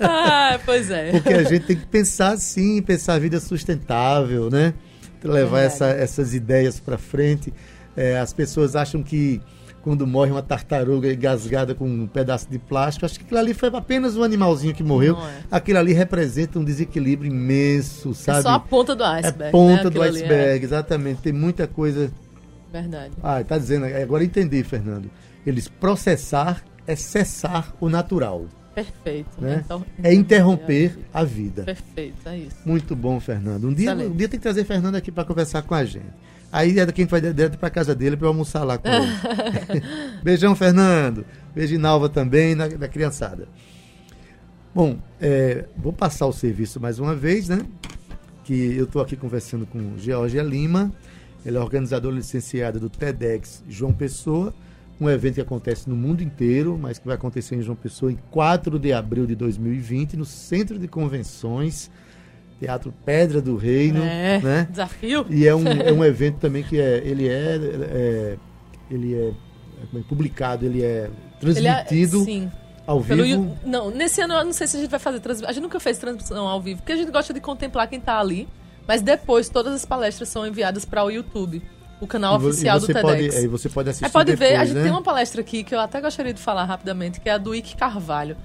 ah, 0.00 0.58
pois 0.64 0.90
é. 0.90 1.10
Porque 1.10 1.32
a 1.32 1.42
gente 1.42 1.66
tem 1.66 1.76
que 1.76 1.86
pensar 1.86 2.32
assim, 2.32 2.80
pensar 2.82 3.14
a 3.14 3.18
vida 3.18 3.40
sustentável, 3.40 4.50
né? 4.50 4.74
Levar 5.24 5.58
Verdade. 5.60 5.66
essa- 5.66 5.88
essas 5.90 6.34
ideias 6.34 6.78
para 6.78 6.96
frente. 6.98 7.52
É, 7.96 8.18
as 8.18 8.32
pessoas 8.32 8.76
acham 8.76 9.02
que 9.02 9.40
quando 9.86 10.04
morre 10.04 10.32
uma 10.32 10.42
tartaruga 10.42 11.12
engasgada 11.12 11.72
com 11.72 11.88
um 11.88 12.08
pedaço 12.08 12.50
de 12.50 12.58
plástico, 12.58 13.06
acho 13.06 13.20
que 13.20 13.24
aquilo 13.24 13.38
ali 13.38 13.54
foi 13.54 13.68
apenas 13.68 14.16
um 14.16 14.24
animalzinho 14.24 14.74
que 14.74 14.82
morreu. 14.82 15.16
É. 15.16 15.42
Aquilo 15.48 15.78
ali 15.78 15.92
representa 15.92 16.58
um 16.58 16.64
desequilíbrio 16.64 17.30
imenso, 17.30 18.12
sabe? 18.12 18.40
É 18.40 18.42
só 18.42 18.48
a 18.48 18.58
ponta 18.58 18.96
do 18.96 19.04
iceberg. 19.04 19.44
É 19.44 19.50
ponta 19.52 19.84
né? 19.84 19.90
do 19.90 20.02
ali, 20.02 20.16
iceberg, 20.18 20.64
exatamente. 20.64 21.22
Tem 21.22 21.32
muita 21.32 21.68
coisa. 21.68 22.10
É 22.68 22.80
verdade. 22.80 23.12
Ah, 23.22 23.44
tá 23.44 23.56
dizendo, 23.56 23.86
agora 23.86 24.24
entendi, 24.24 24.64
Fernando. 24.64 25.08
Eles 25.46 25.68
processar 25.68 26.64
é 26.84 26.96
cessar 26.96 27.72
o 27.80 27.88
natural, 27.88 28.46
Perfeito. 28.74 29.40
né? 29.40 29.62
Então, 29.64 29.86
É 30.02 30.12
interromper 30.12 30.98
a 31.14 31.22
vida. 31.22 31.62
Perfeito, 31.62 32.28
é 32.28 32.38
isso. 32.38 32.56
Muito 32.66 32.96
bom, 32.96 33.20
Fernando. 33.20 33.68
Um 33.68 33.72
dia, 33.72 33.92
Excelente. 33.92 34.12
um 34.12 34.16
dia 34.16 34.28
tem 34.28 34.40
que 34.40 34.42
trazer 34.42 34.64
Fernando 34.64 34.96
aqui 34.96 35.12
para 35.12 35.24
conversar 35.24 35.62
com 35.62 35.76
a 35.76 35.84
gente. 35.84 36.10
Aí 36.52 36.78
é 36.78 36.86
daqui 36.86 37.02
a 37.02 37.04
gente 37.04 37.10
vai 37.10 37.20
direto 37.20 37.58
para 37.58 37.70
casa 37.70 37.94
dele 37.94 38.16
para 38.16 38.28
almoçar 38.28 38.64
lá 38.64 38.78
com 38.78 38.88
ele. 38.88 39.82
Beijão, 40.22 40.54
Fernando. 40.54 41.24
Beijo 41.54 41.78
Nalva 41.78 42.08
também, 42.08 42.54
na, 42.54 42.68
na 42.68 42.88
criançada. 42.88 43.48
Bom, 44.74 44.98
é, 45.20 45.64
vou 45.76 45.92
passar 45.92 46.26
o 46.26 46.32
serviço 46.32 46.78
mais 46.78 46.98
uma 46.98 47.14
vez, 47.14 47.48
né? 47.48 47.64
Que 48.44 48.76
eu 48.76 48.84
estou 48.84 49.00
aqui 49.00 49.16
conversando 49.16 49.66
com 49.66 49.96
Georgia 49.96 50.42
Lima. 50.42 50.92
Ele 51.46 51.56
é 51.56 51.60
organizador 51.60 52.12
licenciado 52.12 52.78
do 52.78 52.90
TEDx 52.90 53.62
João 53.68 53.92
Pessoa, 53.92 54.52
um 55.00 55.08
evento 55.08 55.36
que 55.36 55.40
acontece 55.40 55.88
no 55.88 55.94
mundo 55.94 56.22
inteiro, 56.22 56.76
mas 56.76 56.98
que 56.98 57.06
vai 57.06 57.14
acontecer 57.14 57.54
em 57.54 57.62
João 57.62 57.76
Pessoa 57.76 58.10
em 58.10 58.18
4 58.30 58.78
de 58.78 58.92
abril 58.92 59.26
de 59.26 59.34
2020, 59.34 60.16
no 60.16 60.24
Centro 60.24 60.78
de 60.78 60.88
Convenções, 60.88 61.90
Teatro 62.58 62.92
Pedra 63.04 63.40
do 63.40 63.56
Reino. 63.56 64.02
É, 64.02 64.40
né? 64.40 64.68
desafio. 64.70 65.26
E 65.28 65.46
é 65.46 65.54
um, 65.54 65.66
é 65.66 65.92
um 65.92 66.04
evento 66.04 66.38
também 66.38 66.62
que 66.62 66.80
é, 66.80 67.02
ele 67.04 67.28
é, 67.28 67.56
é 67.56 68.36
ele 68.90 69.14
é, 69.14 69.32
é 69.94 70.00
publicado, 70.08 70.64
ele 70.64 70.82
é 70.82 71.10
transmitido 71.40 72.22
ele 72.28 72.44
é, 72.46 72.50
ao 72.86 73.02
Pelo, 73.02 73.24
vivo. 73.24 73.58
não, 73.64 73.90
nesse 73.90 74.20
ano 74.20 74.34
eu 74.34 74.44
não 74.44 74.52
sei 74.52 74.66
se 74.66 74.76
a 74.76 74.80
gente 74.80 74.90
vai 74.90 75.00
fazer 75.00 75.20
transmissão. 75.20 75.50
A 75.50 75.52
gente 75.52 75.62
nunca 75.62 75.80
fez 75.80 75.98
transmissão 75.98 76.46
ao 76.46 76.60
vivo, 76.60 76.80
porque 76.80 76.92
a 76.92 76.96
gente 76.96 77.10
gosta 77.10 77.34
de 77.34 77.40
contemplar 77.40 77.88
quem 77.88 77.98
está 77.98 78.18
ali. 78.18 78.48
Mas 78.86 79.02
depois 79.02 79.48
todas 79.48 79.74
as 79.74 79.84
palestras 79.84 80.28
são 80.28 80.46
enviadas 80.46 80.84
para 80.84 81.02
o 81.02 81.10
YouTube, 81.10 81.60
o 82.00 82.06
canal 82.06 82.40
E 82.40 82.46
oficial 82.46 82.78
do 82.78 82.86
pode, 82.86 83.02
TEDx. 83.02 83.36
aí 83.36 83.46
você 83.48 83.68
pode 83.68 83.90
assistir 83.90 84.04
Aí 84.04 84.10
pode 84.10 84.30
depois, 84.30 84.50
ver, 84.50 84.56
a 84.56 84.64
gente 84.64 84.76
né? 84.76 84.82
tem 84.84 84.92
uma 84.92 85.02
palestra 85.02 85.40
aqui 85.40 85.64
que 85.64 85.74
eu 85.74 85.80
até 85.80 86.00
gostaria 86.00 86.32
de 86.32 86.40
falar 86.40 86.64
rapidamente, 86.64 87.20
que 87.20 87.28
é 87.28 87.32
a 87.32 87.38
do 87.38 87.54
Ike 87.54 87.76
Carvalho. 87.76 88.36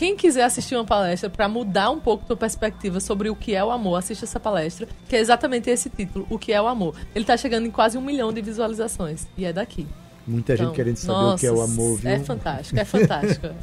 Quem 0.00 0.16
quiser 0.16 0.44
assistir 0.44 0.76
uma 0.76 0.84
palestra 0.86 1.28
para 1.28 1.46
mudar 1.46 1.90
um 1.90 2.00
pouco 2.00 2.24
a 2.24 2.28
tua 2.28 2.36
perspectiva 2.38 3.00
sobre 3.00 3.28
o 3.28 3.36
que 3.36 3.54
é 3.54 3.62
o 3.62 3.70
amor, 3.70 3.96
assiste 3.96 4.24
essa 4.24 4.40
palestra, 4.40 4.88
que 5.06 5.14
é 5.14 5.18
exatamente 5.18 5.68
esse 5.68 5.90
título, 5.90 6.26
O 6.30 6.38
que 6.38 6.54
é 6.54 6.62
o 6.62 6.66
amor. 6.66 6.94
Ele 7.14 7.22
tá 7.22 7.36
chegando 7.36 7.66
em 7.66 7.70
quase 7.70 7.98
um 7.98 8.00
milhão 8.00 8.32
de 8.32 8.40
visualizações, 8.40 9.26
e 9.36 9.44
é 9.44 9.52
daqui. 9.52 9.86
Muita 10.26 10.54
Então, 10.54 10.68
gente 10.68 10.74
querendo 10.74 10.96
saber 10.96 11.12
nossa, 11.12 11.36
o 11.36 11.38
que 11.38 11.46
é 11.46 11.52
o 11.52 11.60
amor, 11.60 11.98
viu? 11.98 12.10
É 12.10 12.18
fantástico, 12.18 12.80
é 12.80 12.84
fantástico. 12.86 13.48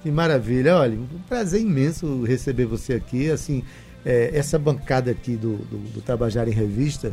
Que 0.00 0.12
maravilha. 0.12 0.76
Olha, 0.76 0.96
um 0.96 1.08
prazer 1.28 1.60
imenso 1.60 2.22
receber 2.22 2.66
você 2.66 2.92
aqui. 2.92 3.28
Assim, 3.28 3.64
é, 4.06 4.30
essa 4.32 4.56
bancada 4.60 5.10
aqui 5.10 5.34
do, 5.34 5.56
do, 5.56 5.76
do 5.94 6.00
Tabajara 6.00 6.48
em 6.48 6.52
Revista, 6.52 7.12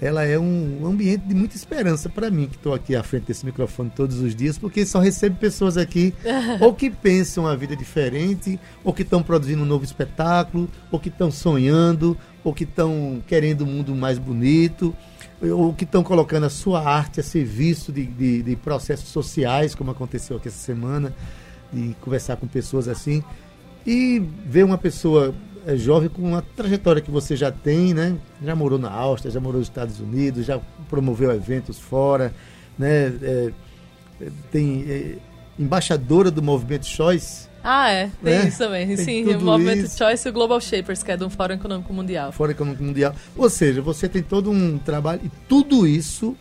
ela 0.00 0.24
é 0.24 0.38
um 0.38 0.86
ambiente 0.86 1.24
de 1.26 1.34
muita 1.34 1.56
esperança 1.56 2.08
para 2.08 2.30
mim, 2.30 2.46
que 2.46 2.56
estou 2.56 2.74
aqui 2.74 2.94
à 2.94 3.02
frente 3.02 3.24
desse 3.24 3.46
microfone 3.46 3.90
todos 3.94 4.20
os 4.20 4.34
dias, 4.34 4.58
porque 4.58 4.84
só 4.84 4.98
recebo 4.98 5.36
pessoas 5.36 5.76
aqui 5.76 6.12
ou 6.60 6.74
que 6.74 6.90
pensam 6.90 7.46
a 7.46 7.56
vida 7.56 7.74
diferente, 7.74 8.60
ou 8.84 8.92
que 8.92 9.02
estão 9.02 9.22
produzindo 9.22 9.62
um 9.62 9.66
novo 9.66 9.84
espetáculo, 9.84 10.68
ou 10.90 11.00
que 11.00 11.08
estão 11.08 11.30
sonhando, 11.30 12.16
ou 12.44 12.52
que 12.52 12.64
estão 12.64 13.22
querendo 13.26 13.64
um 13.64 13.66
mundo 13.66 13.94
mais 13.94 14.18
bonito, 14.18 14.94
ou 15.42 15.72
que 15.72 15.84
estão 15.84 16.02
colocando 16.02 16.44
a 16.44 16.50
sua 16.50 16.86
arte 16.86 17.20
a 17.20 17.22
serviço 17.22 17.90
de, 17.90 18.04
de, 18.04 18.42
de 18.42 18.56
processos 18.56 19.08
sociais, 19.08 19.74
como 19.74 19.90
aconteceu 19.90 20.36
aqui 20.36 20.48
essa 20.48 20.58
semana, 20.58 21.14
de 21.72 21.96
conversar 22.00 22.36
com 22.36 22.46
pessoas 22.46 22.86
assim. 22.86 23.22
E 23.86 24.22
ver 24.44 24.64
uma 24.64 24.76
pessoa 24.76 25.34
é, 25.66 25.76
jovem 25.76 26.08
com 26.08 26.22
uma 26.22 26.42
trajetória 26.42 27.02
que 27.02 27.10
você 27.10 27.34
já 27.36 27.50
tem, 27.50 27.92
né? 27.92 28.16
Já 28.42 28.54
morou 28.54 28.78
na 28.78 28.90
Áustria, 28.90 29.30
já 29.32 29.40
morou 29.40 29.58
nos 29.58 29.68
Estados 29.68 29.98
Unidos, 30.00 30.46
já 30.46 30.60
promoveu 30.88 31.30
eventos 31.32 31.78
fora, 31.78 32.32
né? 32.78 33.06
É, 33.22 33.52
é, 34.20 34.28
tem 34.50 34.84
é, 34.88 35.16
embaixadora 35.58 36.30
do 36.30 36.42
movimento 36.42 36.86
Choice, 36.86 37.48
Ah, 37.68 37.90
é, 37.90 38.10
tem 38.22 38.34
Né? 38.34 38.48
isso 38.48 38.58
também. 38.58 38.86
Tem 38.86 38.96
Sim, 38.96 39.34
o 39.34 39.40
Movimento 39.40 39.86
isso. 39.86 39.98
Choice 39.98 40.28
e 40.28 40.30
o 40.30 40.32
Global 40.32 40.60
Shapers, 40.60 41.02
que 41.02 41.10
é 41.10 41.16
do 41.16 41.28
Fórum 41.28 41.54
Econômico 41.54 41.92
Mundial. 41.92 42.30
Fórum 42.30 42.52
Econômico 42.52 42.84
Mundial. 42.84 43.12
Ou 43.36 43.50
seja, 43.50 43.82
você 43.82 44.08
tem 44.08 44.22
todo 44.22 44.50
um 44.52 44.78
trabalho 44.78 45.20
e 45.24 45.30
tudo 45.48 45.84
isso 45.84 46.36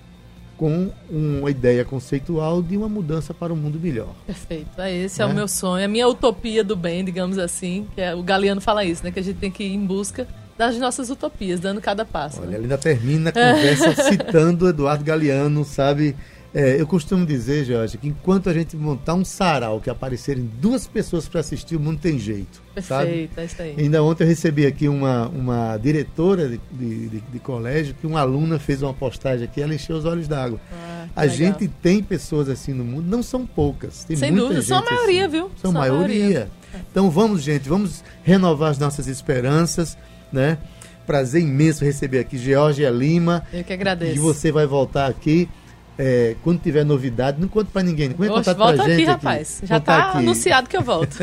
com 0.58 0.90
uma 1.10 1.50
ideia 1.52 1.84
conceitual 1.84 2.62
de 2.62 2.78
uma 2.78 2.88
mudança 2.88 3.34
para 3.34 3.54
um 3.54 3.56
mundo 3.56 3.80
melhor. 3.80 4.10
Perfeito. 4.26 4.80
É, 4.80 4.94
esse 4.94 5.22
é 5.22 5.26
Né? 5.26 5.32
o 5.32 5.36
meu 5.36 5.48
sonho, 5.48 5.82
é 5.82 5.86
a 5.86 5.88
minha 5.88 6.08
utopia 6.08 6.64
do 6.64 6.76
bem, 6.76 7.04
digamos 7.04 7.38
assim. 7.38 7.88
Que 7.94 8.02
é, 8.02 8.16
o 8.16 8.24
Galeano 8.24 8.62
fala 8.62 8.86
isso, 8.86 9.04
né? 9.04 9.12
Que 9.12 9.20
a 9.20 9.24
gente 9.24 9.38
tem 9.38 9.52
que 9.52 9.64
ir 9.64 9.74
em 9.74 9.86
busca 9.86 10.28
das 10.58 10.78
nossas 10.78 11.10
utopias, 11.10 11.60
dando 11.60 11.82
cada 11.82 12.06
passo. 12.06 12.40
Olha, 12.40 12.52
né? 12.52 12.56
ele 12.56 12.64
ainda 12.64 12.78
termina 12.78 13.30
a 13.30 13.34
conversa 13.34 13.94
citando 14.10 14.70
Eduardo 14.70 15.04
Galeano, 15.04 15.66
sabe? 15.66 16.16
É, 16.58 16.80
eu 16.80 16.88
costumo 16.88 17.26
dizer, 17.26 17.66
Jorge, 17.66 17.98
que 17.98 18.08
enquanto 18.08 18.50
a 18.50 18.54
gente 18.54 18.78
montar 18.78 19.14
um 19.14 19.26
sarau 19.26 19.82
que 19.82 19.90
aparecerem 19.90 20.50
duas 20.62 20.88
pessoas 20.88 21.28
para 21.28 21.42
assistir, 21.42 21.76
o 21.76 21.80
mundo 21.82 22.00
tem 22.00 22.18
jeito. 22.18 22.64
Sabe? 22.82 23.06
Perfeito, 23.28 23.40
é 23.42 23.46
isso 23.46 23.62
aí. 23.62 23.76
Ainda 23.78 24.02
ontem 24.02 24.24
eu 24.24 24.28
recebi 24.30 24.66
aqui 24.66 24.88
uma, 24.88 25.28
uma 25.28 25.78
diretora 25.78 26.48
de, 26.48 26.62
de, 26.72 27.10
de- 27.10 27.20
de 27.34 27.40
colégio 27.40 27.94
que 28.00 28.08
uma 28.08 28.22
aluna 28.22 28.58
fez 28.58 28.82
uma 28.82 28.94
postagem 28.94 29.44
aqui, 29.44 29.62
ela 29.62 29.76
encheu 29.76 29.98
os 29.98 30.06
olhos 30.06 30.30
d'água. 30.30 30.58
Ah, 30.72 31.08
A 31.14 31.22
legal. 31.24 31.36
gente 31.38 31.68
tem 31.68 32.02
pessoas 32.02 32.48
assim 32.48 32.72
no 32.74 32.86
mundo, 32.86 33.06
não 33.06 33.22
são 33.22 33.46
poucas. 33.46 34.06
Tem 34.06 34.16
Sem 34.16 34.32
muita 34.32 34.44
dúvida, 34.48 34.62
gente 34.62 34.70
são 34.70 34.78
a 34.78 34.82
maioria, 34.86 35.22
assim. 35.24 35.32
viu? 35.32 35.52
São, 35.62 35.72
São 35.72 35.72
a 35.72 35.74
maioria. 35.90 36.20
maioria. 36.24 36.50
Então 36.90 37.10
vamos, 37.12 37.42
gente, 37.44 37.68
vamos 37.68 38.02
renovar 38.24 38.72
as 38.72 38.78
nossas 38.78 39.08
esperanças, 39.08 39.98
né? 40.32 40.58
Prazer 41.06 41.42
imenso 41.42 41.84
receber 41.84 42.20
aqui 42.20 42.38
Georgia 42.38 42.90
Lima. 42.90 43.44
Eu 43.52 43.62
que 43.64 43.74
agradeço. 43.74 44.16
E 44.16 44.20
você 44.20 44.54
vai 44.54 44.66
voltar 44.66 45.08
aqui 45.08 45.50
é, 45.98 46.36
quando 46.44 46.60
tiver 46.62 46.84
novidade. 46.84 47.40
Não 47.40 47.48
conta 47.48 47.70
pra 47.72 47.84
ninguém. 47.84 48.10
Não 48.10 48.16
Oxe, 48.28 48.36
contar 48.50 48.54
volta 48.54 48.76
pra 48.76 48.84
aqui, 48.86 48.96
gente 48.96 49.08
rapaz. 49.08 49.62
Já 49.64 49.80
Contar 49.80 49.98
tá 50.02 50.10
aqui. 50.10 50.18
anunciado 50.20 50.70
que 50.70 50.78
eu 50.78 50.82
volto. 50.82 51.18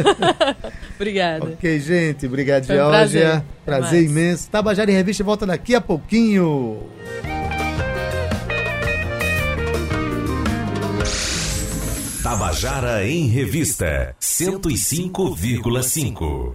Obrigada. 0.97 1.45
Ok, 1.47 1.81
gente. 1.81 2.27
Obrigado, 2.27 2.67
Foi 2.67 2.77
um 2.77 2.79
Georgia. 2.79 2.99
prazer. 3.01 3.43
Prazer 3.65 4.05
imenso. 4.05 4.49
Tabajara 4.51 4.91
em 4.91 4.95
Revista 4.95 5.25
volta 5.25 5.47
daqui 5.47 5.75
a 5.75 5.81
pouquinho. 5.81 6.79
Tabajara 12.23 13.05
em 13.07 13.27
Revista 13.27 14.15
105,5. 14.21 16.55